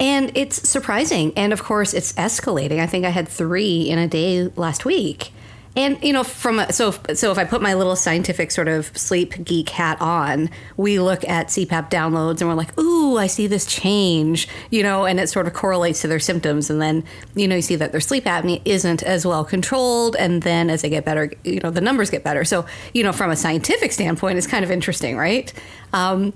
And 0.00 0.32
it's 0.34 0.68
surprising. 0.68 1.32
And 1.36 1.52
of 1.52 1.62
course, 1.62 1.92
it's 1.92 2.14
escalating. 2.14 2.80
I 2.80 2.86
think 2.86 3.04
I 3.04 3.10
had 3.10 3.28
three 3.28 3.82
in 3.82 3.98
a 3.98 4.08
day 4.08 4.48
last 4.56 4.84
week. 4.86 5.32
And 5.76 6.02
you 6.02 6.12
know, 6.12 6.24
from 6.24 6.58
a, 6.58 6.72
so 6.72 6.92
so 7.14 7.30
if 7.30 7.38
I 7.38 7.44
put 7.44 7.62
my 7.62 7.74
little 7.74 7.94
scientific 7.94 8.50
sort 8.50 8.66
of 8.66 8.96
sleep 8.98 9.44
geek 9.44 9.68
hat 9.68 10.00
on, 10.00 10.50
we 10.76 10.98
look 10.98 11.26
at 11.28 11.46
CPAP 11.46 11.90
downloads 11.90 12.40
and 12.40 12.48
we're 12.48 12.56
like, 12.56 12.76
"Ooh, 12.78 13.16
I 13.16 13.28
see 13.28 13.46
this 13.46 13.66
change," 13.66 14.48
you 14.70 14.82
know, 14.82 15.04
and 15.04 15.20
it 15.20 15.28
sort 15.28 15.46
of 15.46 15.52
correlates 15.52 16.00
to 16.00 16.08
their 16.08 16.18
symptoms. 16.18 16.70
And 16.70 16.82
then 16.82 17.04
you 17.36 17.46
know, 17.46 17.54
you 17.54 17.62
see 17.62 17.76
that 17.76 17.92
their 17.92 18.00
sleep 18.00 18.24
apnea 18.24 18.60
isn't 18.64 19.04
as 19.04 19.24
well 19.24 19.44
controlled, 19.44 20.16
and 20.16 20.42
then 20.42 20.70
as 20.70 20.82
they 20.82 20.88
get 20.88 21.04
better, 21.04 21.30
you 21.44 21.60
know, 21.60 21.70
the 21.70 21.80
numbers 21.80 22.10
get 22.10 22.24
better. 22.24 22.44
So 22.44 22.66
you 22.92 23.04
know, 23.04 23.12
from 23.12 23.30
a 23.30 23.36
scientific 23.36 23.92
standpoint, 23.92 24.38
it's 24.38 24.48
kind 24.48 24.64
of 24.64 24.72
interesting, 24.72 25.16
right? 25.16 25.52
Um, 25.92 26.32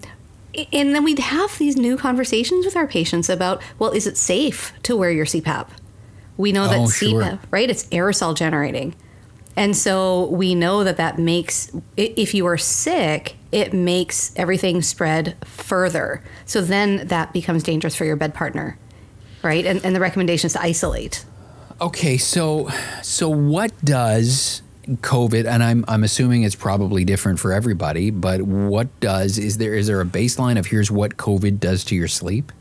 and 0.72 0.94
then 0.94 1.04
we'd 1.04 1.18
have 1.18 1.58
these 1.58 1.76
new 1.76 1.96
conversations 1.96 2.64
with 2.64 2.76
our 2.76 2.86
patients 2.86 3.28
about, 3.28 3.62
well, 3.78 3.90
is 3.90 4.06
it 4.06 4.16
safe 4.16 4.72
to 4.84 4.96
wear 4.96 5.10
your 5.10 5.26
CPAP? 5.26 5.68
We 6.36 6.52
know 6.52 6.66
that 6.68 6.78
Oh, 6.78 6.84
CPAP, 6.84 6.98
sure. 7.30 7.38
right? 7.50 7.70
It's 7.70 7.84
aerosol 7.86 8.34
generating. 8.36 8.94
And 9.56 9.76
so 9.76 10.26
we 10.30 10.54
know 10.56 10.82
that 10.82 10.96
that 10.96 11.16
makes, 11.18 11.70
if 11.96 12.34
you 12.34 12.44
are 12.46 12.58
sick, 12.58 13.36
it 13.52 13.72
makes 13.72 14.32
everything 14.36 14.82
spread 14.82 15.36
further. 15.44 16.24
So 16.44 16.60
then 16.60 17.06
that 17.06 17.32
becomes 17.32 17.62
dangerous 17.62 17.94
for 17.94 18.04
your 18.04 18.16
bed 18.16 18.34
partner, 18.34 18.76
right? 19.44 19.64
And, 19.64 19.84
and 19.84 19.94
the 19.94 20.00
recommendation 20.00 20.48
is 20.48 20.54
to 20.54 20.60
isolate. 20.60 21.24
Okay, 21.80 22.16
so 22.16 22.68
so 23.02 23.28
what 23.28 23.72
does 23.84 24.62
COVID 24.86 25.46
and 25.46 25.62
I'm 25.62 25.84
I'm 25.88 26.04
assuming 26.04 26.42
it's 26.42 26.54
probably 26.54 27.04
different 27.04 27.38
for 27.40 27.52
everybody, 27.52 28.10
but 28.10 28.42
what 28.42 28.88
does 29.00 29.38
is 29.38 29.58
there 29.58 29.74
is 29.74 29.86
there 29.86 30.00
a 30.00 30.04
baseline 30.04 30.58
of 30.58 30.66
here's 30.66 30.90
what 30.90 31.16
COVID 31.16 31.60
does 31.60 31.84
to 31.84 31.94
your 31.94 32.08
sleep? 32.08 32.52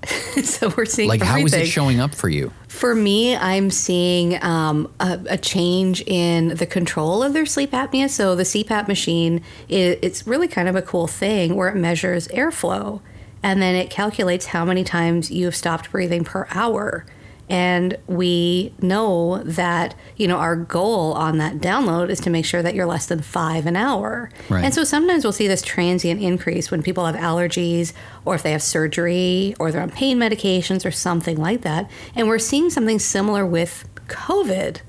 so 0.44 0.72
we're 0.76 0.84
seeing 0.84 1.08
Like 1.08 1.22
how 1.22 1.38
is 1.38 1.52
it 1.52 1.66
showing 1.66 2.00
up 2.00 2.14
for 2.14 2.28
you? 2.28 2.52
For 2.68 2.94
me, 2.94 3.34
I'm 3.34 3.70
seeing 3.70 4.42
um, 4.42 4.92
a, 5.00 5.18
a 5.30 5.38
change 5.38 6.02
in 6.02 6.48
the 6.48 6.66
control 6.66 7.22
of 7.22 7.32
their 7.32 7.46
sleep 7.46 7.72
apnea. 7.72 8.08
So 8.08 8.36
the 8.36 8.44
CPAP 8.44 8.86
machine, 8.86 9.42
i 9.68 9.98
it's 10.00 10.26
really 10.26 10.48
kind 10.48 10.68
of 10.68 10.76
a 10.76 10.82
cool 10.82 11.08
thing 11.08 11.56
where 11.56 11.68
it 11.68 11.74
measures 11.74 12.28
airflow, 12.28 13.00
and 13.42 13.60
then 13.60 13.74
it 13.74 13.90
calculates 13.90 14.46
how 14.46 14.64
many 14.64 14.84
times 14.84 15.30
you 15.30 15.46
have 15.46 15.56
stopped 15.56 15.90
breathing 15.90 16.24
per 16.24 16.46
hour. 16.50 17.04
And 17.50 17.96
we 18.06 18.74
know 18.80 19.42
that 19.44 19.94
you 20.16 20.28
know 20.28 20.36
our 20.36 20.56
goal 20.56 21.12
on 21.14 21.38
that 21.38 21.58
download 21.58 22.10
is 22.10 22.20
to 22.20 22.30
make 22.30 22.44
sure 22.44 22.62
that 22.62 22.74
you're 22.74 22.86
less 22.86 23.06
than 23.06 23.22
five 23.22 23.66
an 23.66 23.76
hour. 23.76 24.30
Right. 24.48 24.64
And 24.64 24.74
so 24.74 24.84
sometimes 24.84 25.24
we'll 25.24 25.32
see 25.32 25.48
this 25.48 25.62
transient 25.62 26.20
increase 26.20 26.70
when 26.70 26.82
people 26.82 27.06
have 27.06 27.16
allergies 27.16 27.92
or 28.24 28.34
if 28.34 28.42
they 28.42 28.52
have 28.52 28.62
surgery 28.62 29.54
or 29.58 29.72
they're 29.72 29.82
on 29.82 29.90
pain 29.90 30.18
medications 30.18 30.84
or 30.84 30.90
something 30.90 31.38
like 31.38 31.62
that. 31.62 31.90
And 32.14 32.28
we're 32.28 32.38
seeing 32.38 32.70
something 32.70 32.98
similar 32.98 33.46
with 33.46 33.88
COVID. 34.08 34.80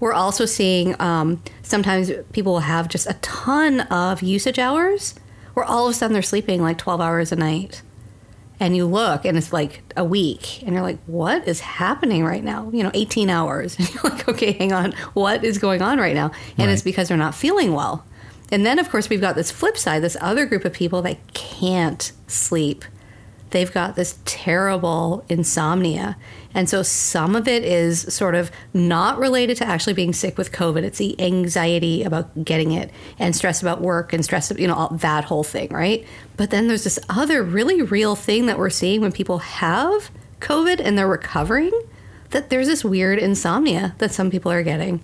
We're 0.00 0.12
also 0.12 0.44
seeing 0.44 1.00
um, 1.00 1.42
sometimes 1.62 2.10
people 2.32 2.52
will 2.52 2.60
have 2.60 2.88
just 2.88 3.08
a 3.08 3.14
ton 3.14 3.80
of 3.82 4.22
usage 4.22 4.58
hours 4.58 5.14
where 5.54 5.64
all 5.64 5.86
of 5.86 5.92
a 5.92 5.94
sudden 5.94 6.12
they're 6.12 6.22
sleeping 6.22 6.60
like 6.60 6.78
12 6.78 7.00
hours 7.00 7.32
a 7.32 7.36
night. 7.36 7.82
And 8.60 8.76
you 8.76 8.86
look 8.86 9.24
and 9.24 9.36
it's 9.36 9.52
like 9.52 9.82
a 9.96 10.04
week 10.04 10.62
and 10.62 10.74
you're 10.74 10.82
like, 10.82 10.98
what 11.06 11.46
is 11.48 11.60
happening 11.60 12.24
right 12.24 12.44
now? 12.44 12.70
You 12.72 12.84
know, 12.84 12.90
18 12.94 13.28
hours. 13.30 13.76
And 13.78 13.92
you're 13.92 14.02
like, 14.04 14.28
okay, 14.28 14.52
hang 14.52 14.72
on. 14.72 14.92
What 15.14 15.44
is 15.44 15.58
going 15.58 15.82
on 15.82 15.98
right 15.98 16.14
now? 16.14 16.30
And 16.56 16.70
it's 16.70 16.82
because 16.82 17.08
they're 17.08 17.16
not 17.16 17.34
feeling 17.34 17.72
well. 17.74 18.04
And 18.52 18.64
then, 18.64 18.78
of 18.78 18.90
course, 18.90 19.08
we've 19.08 19.20
got 19.20 19.34
this 19.34 19.50
flip 19.50 19.76
side, 19.76 20.02
this 20.02 20.16
other 20.20 20.46
group 20.46 20.64
of 20.64 20.72
people 20.72 21.02
that 21.02 21.18
can't 21.34 22.12
sleep. 22.26 22.84
They've 23.54 23.72
got 23.72 23.94
this 23.94 24.18
terrible 24.24 25.24
insomnia. 25.28 26.16
And 26.54 26.68
so 26.68 26.82
some 26.82 27.36
of 27.36 27.46
it 27.46 27.62
is 27.62 28.00
sort 28.12 28.34
of 28.34 28.50
not 28.72 29.16
related 29.16 29.58
to 29.58 29.64
actually 29.64 29.92
being 29.92 30.12
sick 30.12 30.36
with 30.36 30.50
COVID. 30.50 30.82
It's 30.82 30.98
the 30.98 31.14
anxiety 31.20 32.02
about 32.02 32.44
getting 32.44 32.72
it 32.72 32.90
and 33.16 33.36
stress 33.36 33.62
about 33.62 33.80
work 33.80 34.12
and 34.12 34.24
stress, 34.24 34.52
you 34.58 34.66
know, 34.66 34.74
all, 34.74 34.88
that 34.96 35.22
whole 35.22 35.44
thing, 35.44 35.68
right? 35.68 36.04
But 36.36 36.50
then 36.50 36.66
there's 36.66 36.82
this 36.82 36.98
other 37.08 37.44
really 37.44 37.80
real 37.80 38.16
thing 38.16 38.46
that 38.46 38.58
we're 38.58 38.70
seeing 38.70 39.00
when 39.00 39.12
people 39.12 39.38
have 39.38 40.10
COVID 40.40 40.80
and 40.80 40.98
they're 40.98 41.06
recovering 41.06 41.70
that 42.30 42.50
there's 42.50 42.66
this 42.66 42.84
weird 42.84 43.20
insomnia 43.20 43.94
that 43.98 44.10
some 44.10 44.32
people 44.32 44.50
are 44.50 44.64
getting. 44.64 45.00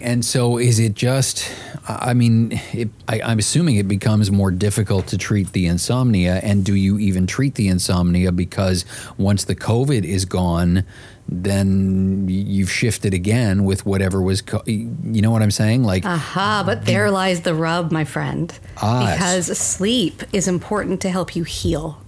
And 0.00 0.24
so, 0.24 0.58
is 0.58 0.78
it 0.78 0.94
just? 0.94 1.50
I 1.86 2.14
mean, 2.14 2.60
it, 2.72 2.88
I, 3.08 3.20
I'm 3.22 3.38
assuming 3.38 3.76
it 3.76 3.88
becomes 3.88 4.30
more 4.30 4.50
difficult 4.50 5.06
to 5.08 5.18
treat 5.18 5.52
the 5.52 5.66
insomnia. 5.66 6.40
And 6.42 6.64
do 6.64 6.74
you 6.74 6.98
even 6.98 7.26
treat 7.26 7.54
the 7.54 7.68
insomnia 7.68 8.32
because 8.32 8.84
once 9.18 9.44
the 9.44 9.54
COVID 9.54 10.04
is 10.04 10.24
gone, 10.24 10.84
then 11.28 12.26
you've 12.28 12.70
shifted 12.70 13.14
again 13.14 13.64
with 13.64 13.86
whatever 13.86 14.20
was. 14.20 14.42
Co- 14.42 14.62
you 14.66 15.22
know 15.22 15.30
what 15.30 15.42
I'm 15.42 15.50
saying? 15.50 15.84
Like, 15.84 16.04
Aha, 16.04 16.62
but 16.66 16.84
there 16.84 17.10
lies 17.10 17.42
the 17.42 17.54
rub, 17.54 17.90
my 17.90 18.04
friend. 18.04 18.52
Ah, 18.82 19.12
because 19.14 19.56
sleep 19.58 20.22
is 20.32 20.48
important 20.48 21.00
to 21.02 21.10
help 21.10 21.36
you 21.36 21.44
heal. 21.44 22.00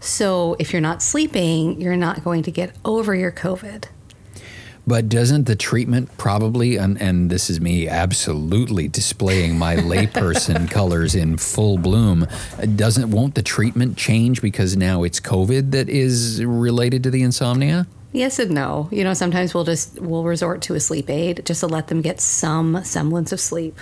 So 0.00 0.56
if 0.58 0.72
you're 0.72 0.82
not 0.82 1.00
sleeping, 1.02 1.80
you're 1.80 1.96
not 1.96 2.24
going 2.24 2.42
to 2.44 2.50
get 2.50 2.74
over 2.84 3.14
your 3.14 3.30
COVID. 3.30 3.84
But 4.86 5.08
doesn't 5.08 5.44
the 5.46 5.54
treatment 5.54 6.16
probably, 6.18 6.76
and, 6.76 7.00
and 7.00 7.30
this 7.30 7.48
is 7.48 7.60
me 7.60 7.88
absolutely 7.88 8.88
displaying 8.88 9.56
my 9.56 9.76
layperson 9.76 10.68
colors 10.70 11.14
in 11.14 11.36
full 11.36 11.78
bloom, 11.78 12.26
doesn't 12.74 13.10
won't 13.10 13.36
the 13.36 13.42
treatment 13.42 13.96
change 13.96 14.42
because 14.42 14.76
now 14.76 15.04
it's 15.04 15.20
COVID 15.20 15.70
that 15.70 15.88
is 15.88 16.44
related 16.44 17.04
to 17.04 17.10
the 17.10 17.22
insomnia? 17.22 17.86
Yes 18.12 18.38
and 18.38 18.50
no. 18.50 18.88
You 18.90 19.04
know, 19.04 19.14
sometimes 19.14 19.54
we'll 19.54 19.64
just 19.64 20.00
we'll 20.00 20.24
resort 20.24 20.62
to 20.62 20.74
a 20.74 20.80
sleep 20.80 21.08
aid 21.08 21.46
just 21.46 21.60
to 21.60 21.66
let 21.66 21.86
them 21.86 22.02
get 22.02 22.20
some 22.20 22.82
semblance 22.84 23.30
of 23.32 23.40
sleep. 23.40 23.78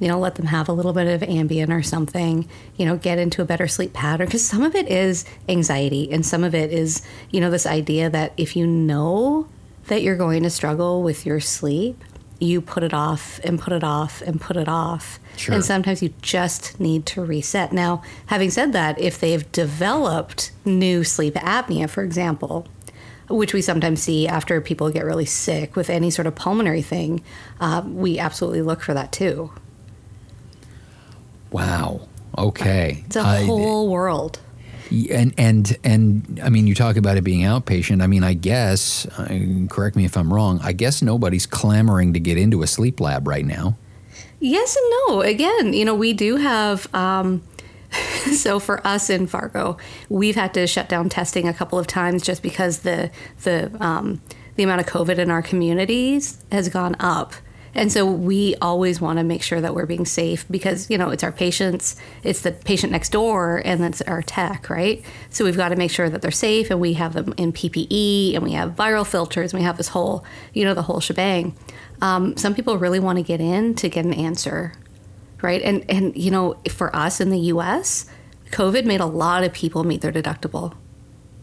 You 0.00 0.08
know, 0.08 0.18
let 0.18 0.34
them 0.34 0.46
have 0.46 0.68
a 0.68 0.72
little 0.72 0.92
bit 0.92 1.06
of 1.06 1.26
Ambien 1.26 1.70
or 1.70 1.82
something, 1.82 2.48
you 2.76 2.84
know, 2.84 2.96
get 2.96 3.18
into 3.18 3.40
a 3.40 3.46
better 3.46 3.68
sleep 3.68 3.92
pattern 3.92 4.26
because 4.26 4.44
some 4.44 4.62
of 4.62 4.74
it 4.74 4.88
is 4.88 5.24
anxiety 5.48 6.10
and 6.10 6.24
some 6.24 6.44
of 6.44 6.54
it 6.54 6.70
is, 6.70 7.02
you 7.30 7.40
know, 7.40 7.50
this 7.50 7.66
idea 7.66 8.10
that 8.10 8.32
if 8.36 8.56
you 8.56 8.66
know 8.66 9.48
that 9.88 10.02
you're 10.02 10.16
going 10.16 10.42
to 10.42 10.50
struggle 10.50 11.02
with 11.02 11.24
your 11.26 11.40
sleep, 11.40 12.02
you 12.38 12.60
put 12.60 12.82
it 12.82 12.92
off 12.92 13.40
and 13.44 13.58
put 13.58 13.72
it 13.72 13.82
off 13.84 14.20
and 14.22 14.40
put 14.40 14.56
it 14.56 14.68
off. 14.68 15.18
Sure. 15.36 15.54
And 15.54 15.64
sometimes 15.64 16.02
you 16.02 16.12
just 16.22 16.78
need 16.80 17.06
to 17.06 17.24
reset. 17.24 17.72
Now, 17.72 18.02
having 18.26 18.50
said 18.50 18.72
that, 18.72 19.00
if 19.00 19.18
they've 19.18 19.50
developed 19.52 20.50
new 20.64 21.04
sleep 21.04 21.34
apnea, 21.34 21.88
for 21.88 22.02
example, 22.02 22.66
which 23.28 23.52
we 23.52 23.60
sometimes 23.62 24.02
see 24.02 24.28
after 24.28 24.60
people 24.60 24.90
get 24.90 25.04
really 25.04 25.24
sick 25.24 25.76
with 25.76 25.90
any 25.90 26.10
sort 26.10 26.26
of 26.26 26.34
pulmonary 26.34 26.82
thing, 26.82 27.22
uh, 27.60 27.82
we 27.84 28.18
absolutely 28.18 28.62
look 28.62 28.82
for 28.82 28.94
that 28.94 29.12
too. 29.12 29.50
Wow. 31.50 32.08
Okay. 32.36 33.02
It's 33.06 33.16
a 33.16 33.20
I- 33.20 33.44
whole 33.44 33.88
world. 33.88 34.40
And 34.90 35.34
and 35.36 35.76
and 35.84 36.40
I 36.42 36.48
mean, 36.48 36.66
you 36.66 36.74
talk 36.74 36.96
about 36.96 37.16
it 37.16 37.22
being 37.22 37.40
outpatient. 37.40 38.02
I 38.02 38.06
mean, 38.06 38.24
I 38.24 38.34
guess. 38.34 39.06
Uh, 39.06 39.66
correct 39.68 39.96
me 39.96 40.04
if 40.04 40.16
I'm 40.16 40.32
wrong. 40.32 40.60
I 40.62 40.72
guess 40.72 41.02
nobody's 41.02 41.46
clamoring 41.46 42.12
to 42.12 42.20
get 42.20 42.38
into 42.38 42.62
a 42.62 42.66
sleep 42.66 43.00
lab 43.00 43.26
right 43.26 43.44
now. 43.44 43.76
Yes 44.40 44.76
and 44.76 44.92
no. 45.08 45.22
Again, 45.22 45.72
you 45.72 45.84
know, 45.84 45.94
we 45.94 46.12
do 46.12 46.36
have. 46.36 46.92
Um, 46.94 47.42
so 48.34 48.58
for 48.58 48.84
us 48.86 49.10
in 49.10 49.26
Fargo, 49.26 49.76
we've 50.08 50.34
had 50.34 50.52
to 50.54 50.66
shut 50.66 50.88
down 50.88 51.08
testing 51.08 51.48
a 51.48 51.54
couple 51.54 51.78
of 51.78 51.86
times 51.86 52.22
just 52.22 52.42
because 52.42 52.80
the 52.80 53.10
the 53.42 53.70
um, 53.84 54.20
the 54.56 54.62
amount 54.62 54.80
of 54.80 54.86
COVID 54.86 55.18
in 55.18 55.30
our 55.30 55.42
communities 55.42 56.42
has 56.50 56.68
gone 56.68 56.96
up. 57.00 57.34
And 57.76 57.92
so 57.92 58.06
we 58.06 58.56
always 58.62 59.02
want 59.02 59.18
to 59.18 59.22
make 59.22 59.42
sure 59.42 59.60
that 59.60 59.74
we're 59.74 59.86
being 59.86 60.06
safe 60.06 60.46
because, 60.50 60.90
you 60.90 60.96
know, 60.96 61.10
it's 61.10 61.22
our 61.22 61.30
patients, 61.30 61.94
it's 62.22 62.40
the 62.40 62.52
patient 62.52 62.90
next 62.90 63.10
door, 63.10 63.60
and 63.66 63.84
it's 63.84 64.00
our 64.02 64.22
tech, 64.22 64.70
right? 64.70 65.04
So 65.28 65.44
we've 65.44 65.58
got 65.58 65.68
to 65.68 65.76
make 65.76 65.90
sure 65.90 66.08
that 66.08 66.22
they're 66.22 66.30
safe 66.30 66.70
and 66.70 66.80
we 66.80 66.94
have 66.94 67.12
them 67.12 67.34
in 67.36 67.52
PPE 67.52 68.34
and 68.34 68.42
we 68.42 68.52
have 68.52 68.74
viral 68.74 69.06
filters 69.06 69.52
and 69.52 69.60
we 69.60 69.64
have 69.64 69.76
this 69.76 69.88
whole, 69.88 70.24
you 70.54 70.64
know, 70.64 70.72
the 70.72 70.82
whole 70.82 71.00
shebang. 71.00 71.54
Um, 72.00 72.34
some 72.38 72.54
people 72.54 72.78
really 72.78 72.98
want 72.98 73.18
to 73.18 73.22
get 73.22 73.42
in 73.42 73.74
to 73.74 73.90
get 73.90 74.06
an 74.06 74.14
answer, 74.14 74.72
right? 75.42 75.60
And, 75.60 75.84
and, 75.90 76.16
you 76.16 76.30
know, 76.30 76.54
for 76.70 76.94
us 76.96 77.20
in 77.20 77.28
the 77.28 77.38
US, 77.38 78.06
COVID 78.52 78.86
made 78.86 79.00
a 79.00 79.06
lot 79.06 79.44
of 79.44 79.52
people 79.52 79.84
meet 79.84 80.00
their 80.00 80.12
deductible. 80.12 80.74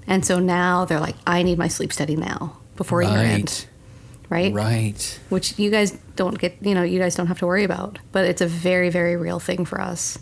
And 0.08 0.26
so 0.26 0.40
now 0.40 0.86
they're 0.86 1.00
like, 1.00 1.16
I 1.28 1.44
need 1.44 1.60
my 1.60 1.68
sleep 1.68 1.94
study 1.94 2.16
now 2.16 2.58
before 2.76 3.04
year 3.04 3.20
end, 3.20 3.68
right? 4.34 4.54
Right. 4.54 5.20
which 5.30 5.58
you 5.60 5.70
guys 5.70 5.98
don't 6.16 6.38
get 6.38 6.58
you 6.62 6.74
know 6.76 6.84
you 6.84 7.00
guys 7.00 7.16
don't 7.16 7.28
have 7.28 7.40
to 7.40 7.48
worry 7.48 7.64
about 7.64 8.00
but 8.12 8.26
it's 8.26 8.42
a 8.42 8.48
very 8.48 8.90
very 8.90 9.16
real 9.16 9.40
thing 9.40 9.66
for 9.66 9.80
us. 9.80 10.18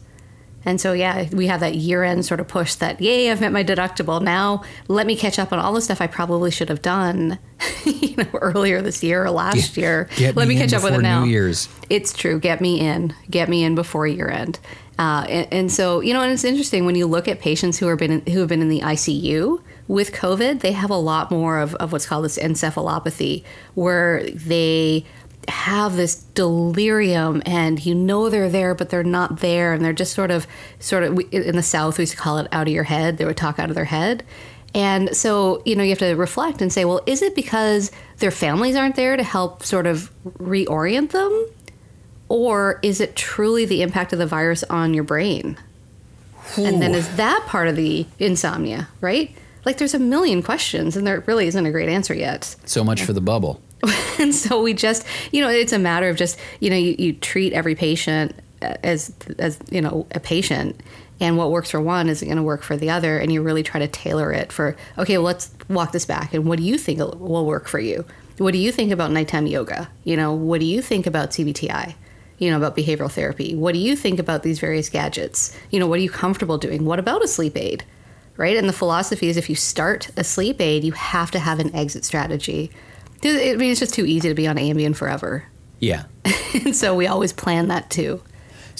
And 0.63 0.79
so 0.79 0.93
yeah 0.93 1.27
we 1.31 1.47
have 1.47 1.61
that 1.61 1.75
year 1.75 2.03
end 2.03 2.25
sort 2.25 2.39
of 2.39 2.47
push 2.47 2.75
that 2.75 3.01
yay 3.01 3.31
i've 3.31 3.41
met 3.41 3.51
my 3.51 3.63
deductible. 3.63 4.21
Now 4.21 4.63
let 4.87 5.07
me 5.07 5.15
catch 5.15 5.39
up 5.39 5.51
on 5.53 5.59
all 5.59 5.73
the 5.73 5.81
stuff 5.81 6.01
i 6.01 6.07
probably 6.07 6.51
should 6.51 6.69
have 6.69 6.81
done 6.81 7.39
you 7.85 8.15
know 8.15 8.29
earlier 8.33 8.81
this 8.81 9.01
year 9.03 9.23
or 9.25 9.31
last 9.31 9.77
year. 9.77 10.07
Get 10.17 10.35
let 10.35 10.47
me, 10.47 10.55
in 10.55 10.61
catch 10.61 10.73
up 10.73 10.83
with 10.83 10.93
it 10.93 11.01
now 11.01 11.23
New 11.23 11.31
Year's. 11.31 11.67
it's 11.89 12.13
true. 12.13 12.39
Get 12.39 12.61
me 12.61 12.79
in. 12.79 13.15
Get 13.29 13.49
me 13.49 13.63
in 13.63 13.73
before 13.75 14.05
year 14.07 14.29
end. 14.29 14.59
Uh, 14.99 15.25
and, 15.29 15.47
and 15.51 15.71
so 15.71 16.01
you 16.01 16.13
know 16.13 16.21
and 16.21 16.31
it's 16.31 16.43
interesting 16.43 16.85
when 16.85 16.95
you 16.95 17.07
look 17.07 17.27
at 17.27 17.39
patients 17.39 17.79
who 17.79 17.87
have 17.87 17.97
been 17.97 18.11
in, 18.11 18.33
who 18.33 18.39
have 18.41 18.49
been 18.49 18.61
in 18.61 18.69
the 18.69 18.81
icu 18.81 19.59
with 19.91 20.11
covid 20.11 20.61
they 20.61 20.71
have 20.71 20.89
a 20.89 20.95
lot 20.95 21.29
more 21.29 21.59
of, 21.59 21.75
of 21.75 21.91
what's 21.91 22.05
called 22.05 22.23
this 22.23 22.37
encephalopathy 22.37 23.43
where 23.75 24.23
they 24.31 25.05
have 25.47 25.95
this 25.95 26.15
delirium 26.15 27.41
and 27.45 27.83
you 27.85 27.95
know 27.95 28.29
they're 28.29 28.49
there 28.49 28.75
but 28.75 28.89
they're 28.89 29.03
not 29.03 29.39
there. 29.39 29.73
And 29.73 29.83
they're 29.83 29.93
just 29.93 30.13
sort 30.13 30.31
of 30.31 30.47
sort 30.79 31.03
of 31.03 31.19
in 31.31 31.55
the 31.55 31.63
south 31.63 31.97
we 31.97 32.03
used 32.03 32.13
to 32.13 32.17
call 32.17 32.37
it 32.37 32.47
out 32.51 32.67
of 32.67 32.73
your 32.73 32.83
head. 32.83 33.17
They 33.17 33.25
would 33.25 33.37
talk 33.37 33.59
out 33.59 33.69
of 33.69 33.75
their 33.75 33.85
head. 33.85 34.23
And 34.73 35.15
so 35.15 35.61
you 35.65 35.75
know 35.75 35.83
you 35.83 35.89
have 35.89 35.99
to 35.99 36.13
reflect 36.13 36.61
and 36.61 36.71
say 36.71 36.85
well 36.85 37.01
is 37.05 37.21
it 37.21 37.35
because 37.35 37.91
their 38.17 38.31
families 38.31 38.75
aren't 38.75 38.95
there 38.95 39.17
to 39.17 39.23
help 39.23 39.63
sort 39.63 39.87
of 39.87 40.11
reorient 40.37 41.11
them? 41.11 41.47
Or 42.29 42.79
is 42.81 43.01
it 43.01 43.15
truly 43.15 43.65
the 43.65 43.81
impact 43.81 44.13
of 44.13 44.19
the 44.19 44.27
virus 44.27 44.63
on 44.63 44.93
your 44.93 45.03
brain? 45.03 45.57
And 46.57 46.81
then 46.81 46.93
is 46.93 47.17
that 47.17 47.43
part 47.47 47.67
of 47.67 47.75
the 47.75 48.05
insomnia 48.19 48.87
right 48.99 49.35
like 49.65 49.77
there's 49.77 49.93
a 49.93 49.99
million 49.99 50.41
questions 50.41 50.95
and 50.95 51.05
there 51.05 51.21
really 51.21 51.47
isn't 51.47 51.65
a 51.65 51.71
great 51.71 51.89
answer 51.89 52.13
yet. 52.13 52.55
So 52.65 52.83
much 52.83 53.01
for 53.01 53.13
the 53.13 53.21
bubble. 53.21 53.61
and 54.19 54.33
so 54.33 54.61
we 54.61 54.73
just 54.73 55.05
you 55.31 55.41
know 55.41 55.49
it's 55.49 55.73
a 55.73 55.79
matter 55.79 56.09
of 56.09 56.17
just 56.17 56.37
you 56.59 56.69
know 56.69 56.75
you, 56.75 56.95
you 56.99 57.13
treat 57.13 57.53
every 57.53 57.75
patient 57.75 58.35
uh, 58.61 58.75
as 58.83 59.13
as 59.39 59.57
you 59.71 59.81
know 59.81 60.05
a 60.11 60.19
patient 60.19 60.79
and 61.19 61.37
what 61.37 61.51
works 61.51 61.71
for 61.71 61.81
one 61.81 62.09
isn't 62.09 62.27
going 62.27 62.37
to 62.37 62.43
work 62.43 62.63
for 62.63 62.77
the 62.77 62.89
other 62.89 63.17
and 63.17 63.31
you 63.31 63.41
really 63.41 63.63
try 63.63 63.79
to 63.79 63.87
tailor 63.87 64.31
it 64.31 64.51
for 64.51 64.75
okay 64.97 65.17
well, 65.17 65.25
let's 65.25 65.51
walk 65.67 65.91
this 65.93 66.05
back 66.05 66.33
and 66.33 66.45
what 66.45 66.57
do 66.57 66.63
you 66.63 66.77
think 66.77 66.99
will 66.99 67.45
work 67.45 67.67
for 67.67 67.79
you? 67.79 68.05
What 68.37 68.51
do 68.51 68.57
you 68.59 68.71
think 68.71 68.91
about 68.91 69.11
nighttime 69.11 69.47
yoga? 69.47 69.89
You 70.03 70.15
know 70.15 70.33
what 70.33 70.59
do 70.59 70.65
you 70.65 70.81
think 70.81 71.07
about 71.07 71.31
cbti 71.31 71.95
you 72.37 72.49
know 72.49 72.57
about 72.57 72.75
behavioral 72.75 73.11
therapy? 73.11 73.55
What 73.55 73.73
do 73.73 73.79
you 73.79 73.95
think 73.95 74.19
about 74.19 74.41
these 74.41 74.59
various 74.59 74.89
gadgets? 74.89 75.55
You 75.69 75.79
know 75.79 75.87
what 75.87 75.99
are 75.99 76.03
you 76.03 76.09
comfortable 76.09 76.57
doing? 76.57 76.85
What 76.85 76.97
about 76.99 77.23
a 77.23 77.27
sleep 77.27 77.55
aid 77.55 77.83
right 78.41 78.57
and 78.57 78.67
the 78.67 78.73
philosophy 78.73 79.29
is 79.29 79.37
if 79.37 79.49
you 79.49 79.55
start 79.55 80.09
a 80.17 80.23
sleep 80.23 80.59
aid 80.59 80.83
you 80.83 80.91
have 80.91 81.31
to 81.31 81.39
have 81.39 81.59
an 81.59 81.73
exit 81.73 82.03
strategy 82.03 82.71
I 83.23 83.55
mean, 83.55 83.71
it's 83.71 83.79
just 83.79 83.93
too 83.93 84.05
easy 84.05 84.29
to 84.29 84.35
be 84.35 84.47
on 84.47 84.55
Ambien 84.57 84.95
forever. 84.95 85.45
Yeah. 85.79 86.05
And 86.53 86.75
so 86.75 86.93
we 86.93 87.07
always 87.07 87.31
plan 87.31 87.69
that 87.69 87.89
too. 87.89 88.21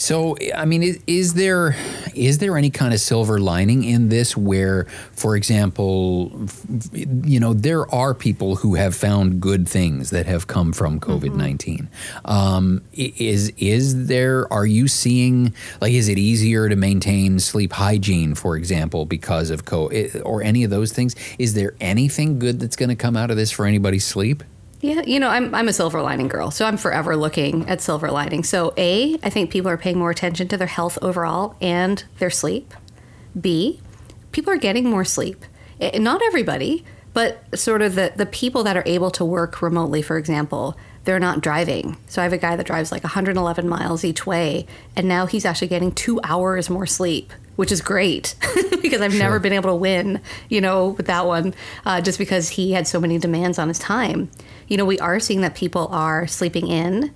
So, 0.02 0.36
I 0.52 0.64
mean, 0.64 0.82
is, 0.82 0.98
is 1.06 1.34
there 1.34 1.76
is 2.12 2.38
there 2.38 2.58
any 2.58 2.70
kind 2.70 2.92
of 2.92 2.98
silver 2.98 3.38
lining 3.38 3.84
in 3.84 4.08
this 4.08 4.36
where, 4.36 4.86
for 5.12 5.36
example, 5.36 6.48
you 6.92 7.38
know, 7.38 7.54
there 7.54 7.88
are 7.94 8.12
people 8.12 8.56
who 8.56 8.74
have 8.74 8.96
found 8.96 9.40
good 9.40 9.68
things 9.68 10.10
that 10.10 10.26
have 10.26 10.48
come 10.48 10.72
from 10.72 10.98
COVID 10.98 11.36
19 11.36 11.88
Um, 12.24 12.82
is 12.94 13.52
is 13.58 14.08
there? 14.08 14.52
Are 14.52 14.66
you 14.66 14.88
seeing 14.88 15.54
like 15.80 15.92
is 15.92 16.08
it 16.08 16.18
easier 16.18 16.68
to 16.68 16.74
maintain 16.74 17.38
sleep 17.38 17.72
hygiene, 17.72 18.34
for 18.34 18.56
example, 18.56 19.06
because 19.06 19.50
of 19.50 19.66
COVID 19.66 20.22
or 20.24 20.42
any 20.42 20.64
of 20.64 20.70
those 20.70 20.92
things? 20.92 21.14
Is 21.38 21.54
there 21.54 21.76
anything 21.80 22.40
good 22.40 22.58
that's 22.58 22.74
going 22.74 22.88
to 22.88 22.96
come 22.96 23.16
out 23.16 23.30
of 23.30 23.36
this 23.36 23.52
for 23.52 23.66
anybody's 23.66 24.04
sleep? 24.04 24.42
Yeah, 24.82 25.02
you 25.02 25.20
know, 25.20 25.28
I'm, 25.28 25.54
I'm 25.54 25.68
a 25.68 25.72
silver 25.72 26.02
lining 26.02 26.26
girl, 26.26 26.50
so 26.50 26.66
I'm 26.66 26.76
forever 26.76 27.14
looking 27.16 27.68
at 27.68 27.80
silver 27.80 28.10
lining. 28.10 28.42
So, 28.42 28.74
A, 28.76 29.16
I 29.22 29.30
think 29.30 29.50
people 29.50 29.70
are 29.70 29.76
paying 29.76 29.96
more 29.96 30.10
attention 30.10 30.48
to 30.48 30.56
their 30.56 30.66
health 30.66 30.98
overall 31.00 31.54
and 31.60 32.02
their 32.18 32.30
sleep. 32.30 32.74
B, 33.40 33.80
people 34.32 34.52
are 34.52 34.56
getting 34.56 34.90
more 34.90 35.04
sleep. 35.04 35.44
Eh, 35.80 35.98
Not 35.98 36.20
everybody, 36.22 36.84
but 37.12 37.44
sort 37.56 37.80
of 37.80 37.94
the, 37.94 38.12
the 38.16 38.26
people 38.26 38.64
that 38.64 38.76
are 38.76 38.82
able 38.84 39.12
to 39.12 39.24
work 39.24 39.62
remotely, 39.62 40.02
for 40.02 40.18
example, 40.18 40.76
they're 41.04 41.20
not 41.20 41.42
driving. 41.42 41.96
So 42.08 42.20
I 42.20 42.24
have 42.24 42.32
a 42.32 42.38
guy 42.38 42.56
that 42.56 42.66
drives 42.66 42.90
like 42.90 43.04
111 43.04 43.68
miles 43.68 44.04
each 44.04 44.26
way, 44.26 44.66
and 44.96 45.06
now 45.06 45.26
he's 45.26 45.44
actually 45.44 45.68
getting 45.68 45.92
two 45.92 46.20
hours 46.24 46.68
more 46.68 46.86
sleep, 46.86 47.32
which 47.54 47.70
is 47.70 47.80
great 47.80 48.34
because 48.82 49.00
I've 49.00 49.14
never 49.14 49.38
been 49.38 49.52
able 49.52 49.70
to 49.70 49.76
win, 49.76 50.20
you 50.48 50.60
know, 50.60 50.88
with 50.88 51.06
that 51.06 51.24
one, 51.24 51.54
uh, 51.86 52.00
just 52.00 52.18
because 52.18 52.48
he 52.48 52.72
had 52.72 52.88
so 52.88 52.98
many 52.98 53.18
demands 53.18 53.60
on 53.60 53.68
his 53.68 53.78
time. 53.78 54.28
You 54.68 54.76
know, 54.76 54.84
we 54.84 54.98
are 54.98 55.20
seeing 55.20 55.40
that 55.42 55.54
people 55.54 55.88
are 55.88 56.26
sleeping 56.26 56.68
in. 56.68 57.14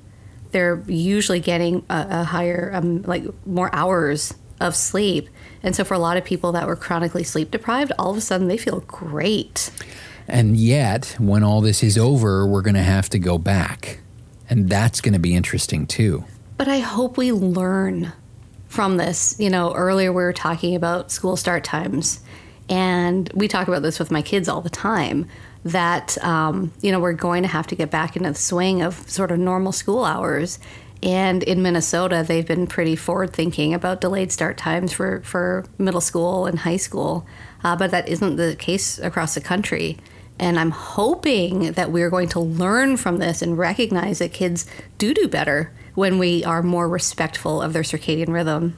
They're 0.53 0.83
usually 0.87 1.41
getting 1.41 1.85
a, 1.91 2.07
a 2.11 2.25
higher, 2.25 2.71
um, 2.75 3.03
like 3.03 3.25
more 3.47 3.75
hours 3.75 4.35
of 4.61 4.75
sleep. 4.75 5.29
And 5.63 5.75
so 5.75 5.85
for 5.85 5.95
a 5.95 5.99
lot 5.99 6.17
of 6.17 6.25
people 6.25 6.53
that 6.53 6.67
were 6.67 6.77
chronically 6.77 7.25
sleep 7.25 7.51
deprived, 7.51 7.93
all 7.99 8.11
of 8.11 8.17
a 8.17 8.21
sudden 8.21 8.49
they 8.49 8.57
feel 8.57 8.81
great. 8.81 9.71
And 10.29 10.57
yet, 10.57 11.17
when 11.19 11.45
all 11.45 11.61
this 11.61 11.83
is 11.83 11.97
over, 11.97 12.47
we're 12.47 12.63
going 12.63 12.75
to 12.75 12.83
have 12.83 13.09
to 13.11 13.19
go 13.19 13.39
back. 13.39 14.01
And 14.49 14.69
that's 14.69 15.01
going 15.01 15.13
to 15.13 15.19
be 15.21 15.35
interesting 15.35 15.87
too. 15.87 16.25
But 16.57 16.69
I 16.69 16.79
hope 16.79 17.17
we 17.17 17.33
learn 17.33 18.13
from 18.69 18.97
this. 18.97 19.37
You 19.39 19.51
know, 19.51 19.75
earlier 19.75 20.13
we 20.13 20.23
were 20.23 20.33
talking 20.33 20.75
about 20.75 21.11
school 21.11 21.37
start 21.37 21.65
times, 21.65 22.21
and 22.69 23.31
we 23.35 23.49
talk 23.49 23.69
about 23.69 23.83
this 23.83 23.99
with 23.99 24.11
my 24.11 24.23
kids 24.23 24.49
all 24.49 24.61
the 24.61 24.71
time 24.71 25.29
that, 25.65 26.17
um, 26.25 26.73
you 26.81 26.93
know, 26.93 27.01
we're 27.01 27.13
going 27.13 27.43
to 27.43 27.49
have 27.49 27.67
to 27.69 27.75
get 27.75 27.91
back 27.91 28.17
into 28.17 28.31
the 28.31 28.35
swing 28.35 28.83
of 28.83 29.09
sort 29.11 29.31
of 29.31 29.39
normal 29.39 29.73
school 29.73 30.05
hours. 30.05 30.59
And 31.03 31.43
in 31.43 31.63
Minnesota, 31.63 32.25
they've 32.27 32.47
been 32.47 32.67
pretty 32.67 32.97
forward 32.97 33.33
thinking 33.33 33.75
about 33.75 34.01
delayed 34.01 34.33
start 34.33 34.57
times 34.57 34.93
for, 34.93 35.21
for 35.23 35.65
middle 35.79 36.01
school 36.01 36.47
and 36.47 36.61
high 36.61 36.77
school. 36.77 37.27
Uh, 37.63 37.77
but 37.77 37.91
that 37.91 38.09
isn't 38.09 38.37
the 38.37 38.57
case 38.59 38.99
across 38.99 39.35
the 39.35 39.41
country. 39.41 39.99
And 40.39 40.59
I'm 40.59 40.71
hoping 40.71 41.73
that 41.73 41.91
we're 41.91 42.11
going 42.11 42.29
to 42.31 42.41
learn 42.41 42.97
from 42.97 43.19
this 43.19 43.43
and 43.43 43.57
recognize 43.57 44.19
that 44.19 44.33
kids 44.33 44.67
do 44.99 45.15
do 45.15 45.29
better 45.29 45.73
when 45.95 46.19
we 46.19 46.45
are 46.45 46.63
more 46.63 46.89
respectful 46.89 47.63
of 47.63 47.73
their 47.73 47.83
circadian 47.83 48.29
rhythm. 48.29 48.77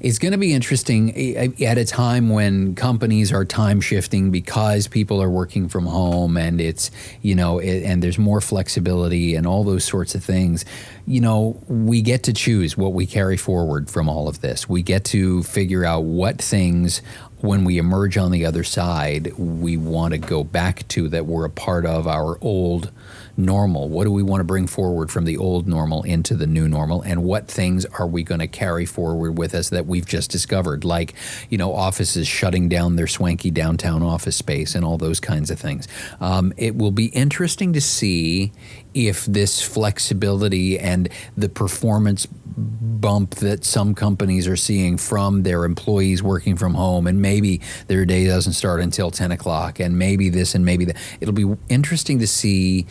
It's 0.00 0.18
going 0.18 0.32
to 0.32 0.38
be 0.38 0.52
interesting 0.52 1.12
eh, 1.16 1.50
eh, 1.58 1.64
at 1.64 1.78
a 1.78 1.84
time 1.84 2.28
when 2.30 2.74
companies 2.74 3.32
are 3.32 3.44
time 3.44 3.80
shifting 3.80 4.30
because 4.30 4.88
people 4.88 5.22
are 5.22 5.30
working 5.30 5.68
from 5.68 5.86
home 5.86 6.36
and 6.36 6.60
it's, 6.60 6.90
you 7.22 7.34
know, 7.34 7.58
it, 7.58 7.82
and 7.84 8.02
there's 8.02 8.18
more 8.18 8.40
flexibility 8.40 9.34
and 9.34 9.46
all 9.46 9.64
those 9.64 9.84
sorts 9.84 10.14
of 10.14 10.24
things. 10.24 10.64
You 11.06 11.20
know, 11.20 11.62
we 11.68 12.02
get 12.02 12.22
to 12.24 12.32
choose 12.32 12.76
what 12.76 12.92
we 12.92 13.06
carry 13.06 13.36
forward 13.36 13.90
from 13.90 14.08
all 14.08 14.28
of 14.28 14.40
this. 14.40 14.68
We 14.68 14.82
get 14.82 15.04
to 15.06 15.42
figure 15.42 15.84
out 15.84 16.04
what 16.04 16.40
things 16.40 17.02
when 17.44 17.64
we 17.64 17.76
emerge 17.76 18.16
on 18.16 18.30
the 18.30 18.46
other 18.46 18.64
side, 18.64 19.36
we 19.36 19.76
want 19.76 20.12
to 20.12 20.18
go 20.18 20.42
back 20.42 20.88
to 20.88 21.10
that 21.10 21.26
were 21.26 21.44
a 21.44 21.50
part 21.50 21.84
of 21.84 22.08
our 22.08 22.38
old 22.40 22.90
normal? 23.36 23.88
What 23.88 24.04
do 24.04 24.12
we 24.12 24.22
want 24.22 24.40
to 24.40 24.44
bring 24.44 24.66
forward 24.66 25.10
from 25.10 25.24
the 25.24 25.36
old 25.36 25.66
normal 25.66 26.02
into 26.02 26.34
the 26.34 26.46
new 26.46 26.68
normal? 26.68 27.02
And 27.02 27.24
what 27.24 27.48
things 27.48 27.84
are 27.86 28.06
we 28.06 28.22
going 28.22 28.40
to 28.40 28.46
carry 28.46 28.86
forward 28.86 29.38
with 29.38 29.54
us 29.54 29.70
that 29.70 29.86
we've 29.86 30.06
just 30.06 30.30
discovered? 30.30 30.84
Like, 30.84 31.14
you 31.50 31.58
know, 31.58 31.74
offices 31.74 32.26
shutting 32.26 32.68
down 32.68 32.96
their 32.96 33.06
swanky 33.06 33.50
downtown 33.50 34.02
office 34.02 34.36
space 34.36 34.74
and 34.74 34.84
all 34.84 34.98
those 34.98 35.20
kinds 35.20 35.50
of 35.50 35.58
things. 35.58 35.88
Um, 36.20 36.52
it 36.56 36.76
will 36.76 36.92
be 36.92 37.06
interesting 37.06 37.72
to 37.72 37.80
see 37.80 38.52
if 38.94 39.26
this 39.26 39.60
flexibility 39.60 40.78
and 40.78 41.08
the 41.36 41.48
performance 41.48 42.26
bump 42.56 43.34
that 43.36 43.64
some 43.64 43.94
companies 43.94 44.46
are 44.46 44.56
seeing 44.56 44.96
from 44.96 45.42
their 45.42 45.64
employees 45.64 46.22
working 46.22 46.56
from 46.56 46.74
home, 46.74 47.06
and 47.06 47.20
maybe 47.20 47.60
their 47.88 48.06
day 48.06 48.26
doesn't 48.26 48.52
start 48.52 48.80
until 48.80 49.10
10 49.10 49.32
o'clock, 49.32 49.80
and 49.80 49.98
maybe 49.98 50.28
this 50.28 50.54
and 50.54 50.64
maybe 50.64 50.84
that. 50.84 50.96
It'll 51.20 51.34
be 51.34 51.56
interesting 51.68 52.20
to 52.20 52.26
see 52.26 52.86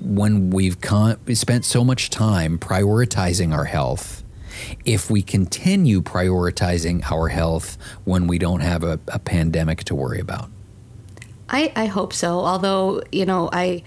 when 0.00 0.50
we've 0.50 0.80
con- 0.80 1.18
spent 1.34 1.64
so 1.64 1.84
much 1.84 2.10
time 2.10 2.58
prioritizing 2.58 3.54
our 3.54 3.64
health. 3.64 4.24
If 4.84 5.10
we 5.10 5.22
continue 5.22 6.02
prioritizing 6.02 7.10
our 7.10 7.28
health 7.28 7.78
when 8.04 8.26
we 8.26 8.38
don't 8.38 8.60
have 8.60 8.82
a, 8.82 8.98
a 9.08 9.18
pandemic 9.18 9.84
to 9.84 9.94
worry 9.94 10.20
about. 10.20 10.50
I, 11.48 11.72
I 11.74 11.86
hope 11.86 12.12
so. 12.12 12.40
Although, 12.40 13.02
you 13.10 13.24
know, 13.26 13.48
I 13.52 13.82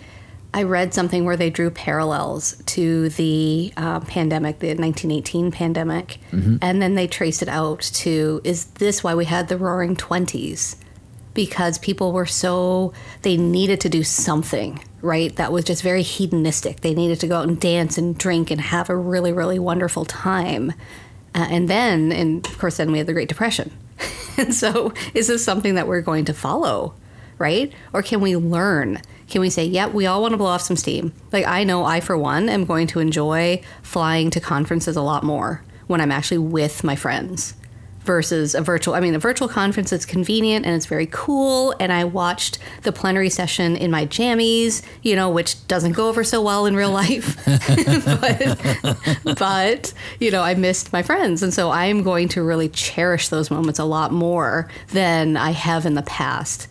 I 0.53 0.63
read 0.63 0.93
something 0.93 1.25
where 1.25 1.35
they 1.35 1.49
drew 1.49 1.71
parallels 1.71 2.55
to 2.67 3.09
the 3.09 3.73
uh, 3.75 4.01
pandemic, 4.01 4.59
the 4.59 4.67
1918 4.67 5.51
pandemic, 5.51 6.19
mm-hmm. 6.31 6.57
and 6.61 6.81
then 6.81 6.93
they 6.93 7.07
traced 7.07 7.41
it 7.41 7.49
out 7.49 7.81
to 7.81 8.39
is 8.43 8.65
this 8.65 9.03
why 9.03 9.15
we 9.15 9.25
had 9.25 9.47
the 9.47 9.57
roaring 9.57 9.95
20s? 9.95 10.75
Because 11.33 11.79
people 11.79 12.11
were 12.11 12.27
so, 12.27 12.93
they 13.23 13.35
needed 13.35 13.81
to 13.81 13.89
do 13.89 14.03
something, 14.03 14.83
right? 15.01 15.35
That 15.35 15.51
was 15.51 15.65
just 15.65 15.81
very 15.81 16.03
hedonistic. 16.03 16.81
They 16.81 16.93
needed 16.93 17.19
to 17.21 17.27
go 17.27 17.37
out 17.37 17.47
and 17.47 17.59
dance 17.59 17.97
and 17.97 18.15
drink 18.15 18.51
and 18.51 18.61
have 18.61 18.91
a 18.91 18.95
really, 18.95 19.31
really 19.31 19.57
wonderful 19.57 20.05
time. 20.05 20.73
Uh, 21.33 21.47
and 21.49 21.67
then, 21.67 22.11
and 22.11 22.45
of 22.45 22.59
course, 22.59 22.77
then 22.77 22.91
we 22.91 22.99
had 22.99 23.07
the 23.07 23.13
Great 23.13 23.29
Depression. 23.29 23.71
and 24.37 24.53
so, 24.53 24.93
is 25.15 25.27
this 25.27 25.43
something 25.43 25.73
that 25.73 25.87
we're 25.87 26.01
going 26.01 26.25
to 26.25 26.33
follow, 26.35 26.93
right? 27.39 27.73
Or 27.91 28.03
can 28.03 28.21
we 28.21 28.37
learn? 28.37 29.01
Can 29.33 29.41
we 29.41 29.49
say, 29.49 29.65
yep, 29.65 29.93
we 29.93 30.05
all 30.05 30.21
want 30.21 30.33
to 30.33 30.37
blow 30.37 30.45
off 30.45 30.61
some 30.61 30.77
steam? 30.77 31.11
Like, 31.31 31.47
I 31.47 31.63
know 31.63 31.85
I, 31.85 32.01
for 32.01 32.15
one, 32.15 32.49
am 32.49 32.65
going 32.65 32.85
to 32.87 32.99
enjoy 32.99 33.63
flying 33.81 34.29
to 34.29 34.39
conferences 34.39 34.95
a 34.95 35.01
lot 35.01 35.23
more 35.23 35.63
when 35.87 35.99
I'm 35.99 36.11
actually 36.11 36.37
with 36.37 36.83
my 36.83 36.95
friends 36.95 37.55
versus 38.03 38.53
a 38.53 38.61
virtual. 38.61 38.93
I 38.93 38.99
mean, 38.99 39.15
a 39.15 39.19
virtual 39.19 39.47
conference 39.47 39.91
is 39.91 40.05
convenient 40.05 40.67
and 40.67 40.75
it's 40.75 40.85
very 40.85 41.07
cool. 41.07 41.73
And 41.79 41.91
I 41.91 42.03
watched 42.03 42.59
the 42.83 42.91
plenary 42.91 43.31
session 43.31 43.75
in 43.75 43.89
my 43.89 44.05
jammies, 44.05 44.83
you 45.01 45.15
know, 45.15 45.31
which 45.31 45.67
doesn't 45.67 45.93
go 45.93 46.09
over 46.09 46.23
so 46.23 46.39
well 46.39 46.67
in 46.67 46.75
real 46.75 46.91
life. 46.91 47.35
but, 49.25 49.39
but, 49.39 49.93
you 50.19 50.29
know, 50.29 50.43
I 50.43 50.53
missed 50.53 50.93
my 50.93 51.01
friends. 51.01 51.41
And 51.41 51.51
so 51.51 51.71
I'm 51.71 52.03
going 52.03 52.27
to 52.29 52.43
really 52.43 52.69
cherish 52.69 53.29
those 53.29 53.49
moments 53.49 53.79
a 53.79 53.85
lot 53.85 54.11
more 54.11 54.69
than 54.89 55.37
I 55.37 55.53
have 55.53 55.87
in 55.87 55.95
the 55.95 56.03
past 56.03 56.67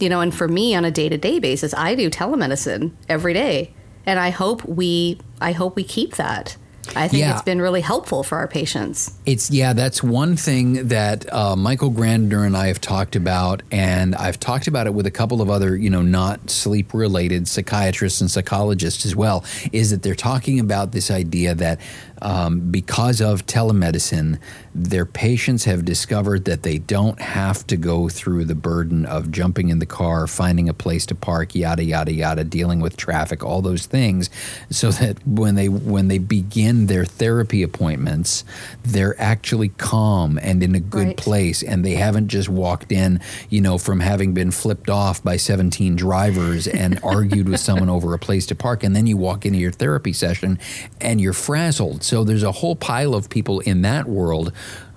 you 0.00 0.08
know, 0.08 0.20
and 0.20 0.34
for 0.34 0.48
me 0.48 0.74
on 0.74 0.84
a 0.84 0.90
day 0.90 1.08
to 1.08 1.18
day 1.18 1.38
basis, 1.38 1.74
I 1.74 1.94
do 1.94 2.10
telemedicine 2.10 2.92
every 3.08 3.32
day. 3.32 3.74
And 4.06 4.18
I 4.18 4.30
hope 4.30 4.64
we 4.64 5.20
I 5.40 5.52
hope 5.52 5.76
we 5.76 5.84
keep 5.84 6.16
that. 6.16 6.56
I 6.96 7.08
think 7.08 7.20
yeah. 7.20 7.32
it's 7.32 7.42
been 7.42 7.60
really 7.60 7.80
helpful 7.80 8.22
for 8.22 8.38
our 8.38 8.48
patients. 8.48 9.16
It's 9.26 9.50
yeah, 9.50 9.72
that's 9.72 10.02
one 10.02 10.36
thing 10.36 10.88
that 10.88 11.32
uh, 11.32 11.56
Michael 11.56 11.90
Grandner 11.90 12.44
and 12.44 12.56
I 12.56 12.66
have 12.66 12.80
talked 12.80 13.16
about, 13.16 13.62
and 13.70 14.14
I've 14.14 14.40
talked 14.40 14.66
about 14.66 14.86
it 14.86 14.94
with 14.94 15.06
a 15.06 15.10
couple 15.10 15.40
of 15.40 15.50
other, 15.50 15.76
you 15.76 15.90
know, 15.90 16.02
not 16.02 16.50
sleep 16.50 16.92
related 16.92 17.46
psychiatrists 17.48 18.20
and 18.20 18.30
psychologists 18.30 19.06
as 19.06 19.14
well. 19.14 19.44
Is 19.72 19.90
that 19.90 20.02
they're 20.02 20.14
talking 20.14 20.58
about 20.58 20.92
this 20.92 21.10
idea 21.10 21.54
that 21.54 21.80
um, 22.22 22.70
because 22.70 23.20
of 23.20 23.46
telemedicine, 23.46 24.38
their 24.74 25.06
patients 25.06 25.64
have 25.64 25.84
discovered 25.84 26.44
that 26.44 26.62
they 26.62 26.78
don't 26.78 27.20
have 27.20 27.66
to 27.68 27.76
go 27.76 28.08
through 28.08 28.44
the 28.44 28.54
burden 28.54 29.06
of 29.06 29.30
jumping 29.30 29.68
in 29.68 29.78
the 29.78 29.86
car, 29.86 30.26
finding 30.26 30.68
a 30.68 30.74
place 30.74 31.06
to 31.06 31.14
park, 31.14 31.54
yada 31.54 31.82
yada 31.82 32.12
yada, 32.12 32.44
dealing 32.44 32.80
with 32.80 32.96
traffic, 32.96 33.42
all 33.42 33.62
those 33.62 33.86
things, 33.86 34.28
so 34.70 34.90
that 34.90 35.26
when 35.26 35.54
they 35.54 35.68
when 35.68 36.08
they 36.08 36.18
begin 36.18 36.79
their 36.86 37.04
therapy 37.04 37.62
appointments, 37.62 38.44
they're 38.82 39.20
actually 39.20 39.68
calm 39.70 40.38
and 40.42 40.62
in 40.62 40.74
a 40.74 40.80
good 40.80 41.06
right. 41.08 41.16
place, 41.16 41.62
and 41.62 41.84
they 41.84 41.94
haven't 41.94 42.28
just 42.28 42.48
walked 42.48 42.92
in, 42.92 43.20
you 43.48 43.60
know, 43.60 43.78
from 43.78 44.00
having 44.00 44.34
been 44.34 44.50
flipped 44.50 44.90
off 44.90 45.22
by 45.22 45.36
17 45.36 45.96
drivers 45.96 46.66
and 46.80 47.00
argued 47.02 47.48
with 47.48 47.60
someone 47.60 47.88
over 47.88 48.14
a 48.14 48.18
place 48.18 48.46
to 48.46 48.54
park, 48.54 48.84
and 48.84 48.94
then 48.94 49.06
you 49.06 49.16
walk 49.16 49.46
into 49.46 49.58
your 49.58 49.72
therapy 49.72 50.12
session 50.12 50.58
and 51.00 51.20
you're 51.20 51.32
frazzled 51.32 52.02
so 52.02 52.24
there's 52.24 52.42
a 52.42 52.52
whole 52.52 52.76
pile 52.76 53.14
of 53.14 53.28
people 53.30 53.60
in 53.60 53.82
that 53.82 54.08
world 54.08 54.52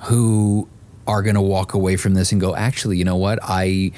who 0.06 0.68
are 1.06 1.22
going 1.22 1.36
to 1.36 1.42
walk 1.42 1.74
away 1.74 1.96
from 1.96 2.14
this 2.14 2.32
and 2.32 2.40
go, 2.40 2.56
actually, 2.56 2.98
you 2.98 3.04
know 3.04 3.18
what? 3.18 3.38
I 3.44 3.92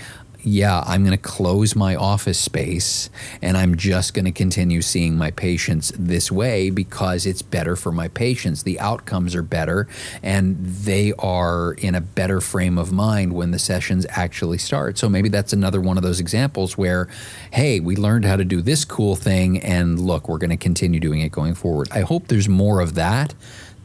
yeah, 0.46 0.84
I'm 0.86 1.04
going 1.04 1.18
to 1.18 1.22
close 1.22 1.76
my 1.76 1.96
office 1.96 2.38
space 2.38 3.10
and 3.42 3.58
I'm 3.58 3.76
just 3.76 4.14
going 4.14 4.26
to 4.26 4.32
continue 4.32 4.84
seeing 4.84 5.18
my 5.18 5.32
patients 5.32 5.92
this 5.98 6.32
way 6.32 6.70
because 6.70 7.26
it's 7.26 7.42
better 7.42 7.76
for 7.76 7.92
my 7.92 8.10
patients. 8.10 8.62
The 8.62 8.80
outcomes 8.80 9.34
are 9.34 9.42
better 9.42 9.88
and 10.22 10.64
they 10.64 11.14
are 11.14 11.74
in 11.74 11.96
a 11.96 12.02
better 12.02 12.42
frame 12.42 12.78
of 12.78 12.92
mind 12.92 13.34
when 13.34 13.50
the 13.50 13.60
sessions 13.60 14.06
actually 14.12 14.60
start. 14.60 15.00
So 15.00 15.10
maybe 15.10 15.30
that's 15.30 15.52
another 15.52 15.82
one 15.82 15.98
of 15.98 16.04
those 16.04 16.20
examples 16.20 16.78
where, 16.78 17.10
hey, 17.52 17.80
we 17.80 17.96
learned 17.96 18.26
how 18.26 18.36
to 18.36 18.46
do 18.46 18.62
this 18.62 18.86
cool 18.86 19.16
thing 19.16 19.60
and 19.62 20.00
look, 20.00 20.30
we're 20.30 20.38
going 20.38 20.52
to 20.52 20.58
continue 20.58 21.00
doing 21.00 21.22
it 21.22 21.32
going 21.32 21.56
forward. 21.56 21.88
I 21.92 22.02
hope 22.02 22.28
there's 22.28 22.48
more 22.48 22.82
of 22.82 22.94
that 22.94 23.34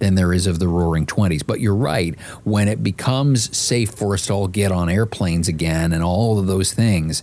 than 0.00 0.16
there 0.16 0.32
is 0.32 0.46
of 0.46 0.58
the 0.58 0.68
roaring 0.68 1.06
20s. 1.06 1.46
But 1.46 1.60
you're 1.60 1.74
right, 1.74 2.18
when 2.42 2.66
it 2.68 2.82
becomes 2.82 3.56
safe 3.56 3.90
for 3.90 4.14
us 4.14 4.26
to 4.26 4.32
all 4.32 4.48
get 4.48 4.72
on 4.72 4.88
airplanes 4.88 5.46
again 5.46 5.92
and 5.92 6.02
all 6.02 6.38
of 6.38 6.46
those 6.46 6.72
things, 6.72 7.22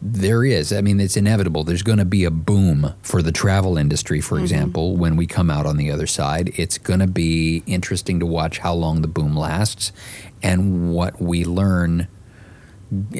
there 0.00 0.44
is. 0.44 0.72
I 0.72 0.80
mean, 0.80 1.00
it's 1.00 1.16
inevitable. 1.16 1.64
There's 1.64 1.82
going 1.82 1.98
to 1.98 2.04
be 2.04 2.24
a 2.24 2.30
boom 2.30 2.94
for 3.02 3.20
the 3.20 3.32
travel 3.32 3.76
industry, 3.76 4.20
for 4.20 4.36
mm-hmm. 4.36 4.44
example, 4.44 4.96
when 4.96 5.16
we 5.16 5.26
come 5.26 5.50
out 5.50 5.66
on 5.66 5.76
the 5.76 5.90
other 5.90 6.06
side. 6.06 6.52
It's 6.56 6.78
going 6.78 7.00
to 7.00 7.06
be 7.06 7.62
interesting 7.66 8.20
to 8.20 8.26
watch 8.26 8.58
how 8.58 8.74
long 8.74 9.02
the 9.02 9.08
boom 9.08 9.36
lasts 9.36 9.92
and 10.42 10.92
what 10.92 11.20
we 11.20 11.44
learn 11.44 12.08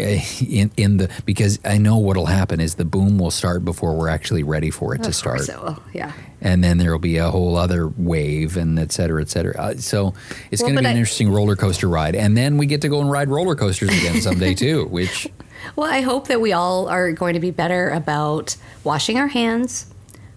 in 0.00 0.70
in 0.78 0.96
the 0.96 1.10
because 1.26 1.58
I 1.62 1.76
know 1.76 1.98
what'll 1.98 2.26
happen 2.26 2.58
is 2.58 2.76
the 2.76 2.86
boom 2.86 3.18
will 3.18 3.30
start 3.30 3.66
before 3.66 3.94
we're 3.94 4.08
actually 4.08 4.42
ready 4.42 4.70
for 4.70 4.94
it 4.94 5.00
of 5.00 5.06
to 5.06 5.12
start. 5.12 5.42
So 5.42 5.82
yeah. 5.92 6.12
And 6.40 6.62
then 6.62 6.78
there 6.78 6.92
will 6.92 6.98
be 6.98 7.16
a 7.16 7.30
whole 7.30 7.56
other 7.56 7.88
wave 7.88 8.56
and 8.56 8.78
et 8.78 8.92
cetera, 8.92 9.20
et 9.20 9.28
cetera. 9.28 9.54
Uh, 9.58 9.74
so 9.76 10.14
it's 10.50 10.62
well, 10.62 10.70
going 10.70 10.76
to 10.76 10.82
be 10.82 10.86
an 10.86 10.96
I, 10.96 10.98
interesting 10.98 11.30
roller 11.30 11.56
coaster 11.56 11.88
ride. 11.88 12.14
And 12.14 12.36
then 12.36 12.58
we 12.58 12.66
get 12.66 12.82
to 12.82 12.88
go 12.88 13.00
and 13.00 13.10
ride 13.10 13.28
roller 13.28 13.56
coasters 13.56 13.88
again 13.88 14.20
someday 14.20 14.54
too, 14.54 14.86
which. 14.86 15.28
Well, 15.74 15.90
I 15.90 16.00
hope 16.00 16.28
that 16.28 16.40
we 16.40 16.52
all 16.52 16.88
are 16.88 17.12
going 17.12 17.34
to 17.34 17.40
be 17.40 17.50
better 17.50 17.90
about 17.90 18.56
washing 18.84 19.18
our 19.18 19.26
hands. 19.26 19.86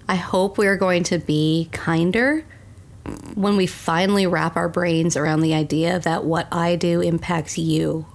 I 0.08 0.16
hope 0.16 0.58
we 0.58 0.68
are 0.68 0.78
going 0.78 1.04
to 1.04 1.20
be 1.20 1.70
kinder 1.72 2.44
when 3.36 3.56
we 3.56 3.68
finally 3.68 4.28
wrap 4.28 4.56
our 4.56 4.70
brains 4.70 5.16
around 5.16 5.42
the 5.42 5.54
idea 5.54 6.00
that 6.00 6.24
what 6.24 6.48
I 6.52 6.76
do 6.76 7.02
impacts 7.02 7.58
you 7.58 8.06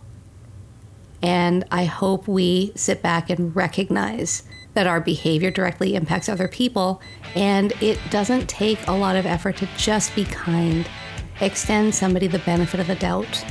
and 1.27 1.65
I 1.73 1.87
hope 1.87 2.29
we 2.29 2.71
sit 2.77 3.03
back 3.03 3.31
and 3.31 3.55
recognize 3.57 4.45
that 4.75 4.87
our 4.87 5.01
behavior 5.01 5.51
directly 5.51 5.97
impacts 5.97 6.29
other 6.29 6.47
people. 6.47 7.03
And 7.35 7.73
it 7.83 7.99
doesn't 8.11 8.49
take 8.49 8.87
a 8.87 8.93
lot 8.93 9.17
of 9.17 9.27
effort 9.27 9.57
to 9.57 9.69
just 9.77 10.15
be 10.15 10.25
kind, 10.25 10.89
extend 11.41 11.97
somebody 11.97 12.29
the 12.29 12.39
benefit 12.39 12.79
of 12.79 12.87
the 12.87 12.95
doubt. 12.95 13.45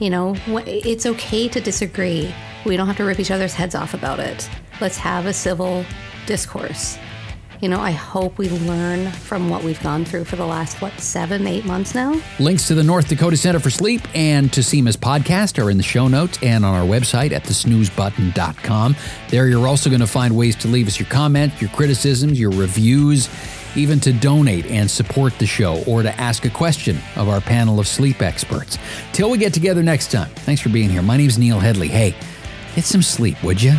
You 0.00 0.10
know, 0.10 0.34
it's 0.66 1.06
okay 1.06 1.48
to 1.48 1.60
disagree. 1.60 2.34
We 2.66 2.76
don't 2.76 2.88
have 2.88 2.96
to 2.96 3.04
rip 3.04 3.20
each 3.20 3.30
other's 3.30 3.54
heads 3.54 3.76
off 3.76 3.94
about 3.94 4.18
it. 4.18 4.50
Let's 4.80 4.96
have 4.96 5.26
a 5.26 5.32
civil 5.32 5.84
discourse. 6.26 6.98
You 7.62 7.68
know, 7.68 7.80
I 7.80 7.92
hope 7.92 8.38
we 8.38 8.48
learn 8.48 9.12
from 9.12 9.48
what 9.48 9.62
we've 9.62 9.80
gone 9.84 10.04
through 10.04 10.24
for 10.24 10.34
the 10.34 10.44
last, 10.44 10.82
what, 10.82 10.98
seven, 10.98 11.46
eight 11.46 11.64
months 11.64 11.94
now? 11.94 12.20
Links 12.40 12.66
to 12.66 12.74
the 12.74 12.82
North 12.82 13.06
Dakota 13.06 13.36
Center 13.36 13.60
for 13.60 13.70
Sleep 13.70 14.02
and 14.16 14.52
to 14.52 14.64
Seema's 14.64 14.96
podcast 14.96 15.62
are 15.62 15.70
in 15.70 15.76
the 15.76 15.82
show 15.84 16.08
notes 16.08 16.40
and 16.42 16.64
on 16.64 16.74
our 16.74 16.84
website 16.84 17.30
at 17.30 17.44
thesnoozebutton.com. 17.44 18.96
There 19.28 19.46
you're 19.46 19.68
also 19.68 19.90
going 19.90 20.00
to 20.00 20.08
find 20.08 20.36
ways 20.36 20.56
to 20.56 20.66
leave 20.66 20.88
us 20.88 20.98
your 20.98 21.08
comments, 21.08 21.60
your 21.60 21.70
criticisms, 21.70 22.40
your 22.40 22.50
reviews, 22.50 23.28
even 23.76 24.00
to 24.00 24.12
donate 24.12 24.66
and 24.66 24.90
support 24.90 25.38
the 25.38 25.46
show 25.46 25.84
or 25.86 26.02
to 26.02 26.12
ask 26.20 26.44
a 26.44 26.50
question 26.50 26.98
of 27.14 27.28
our 27.28 27.40
panel 27.40 27.78
of 27.78 27.86
sleep 27.86 28.22
experts. 28.22 28.76
Till 29.12 29.30
we 29.30 29.38
get 29.38 29.54
together 29.54 29.84
next 29.84 30.10
time, 30.10 30.30
thanks 30.30 30.60
for 30.60 30.68
being 30.68 30.90
here. 30.90 31.00
My 31.00 31.16
name's 31.16 31.38
Neil 31.38 31.60
Hedley. 31.60 31.86
Hey, 31.86 32.16
get 32.74 32.82
some 32.82 33.02
sleep, 33.02 33.40
would 33.44 33.62
you? 33.62 33.74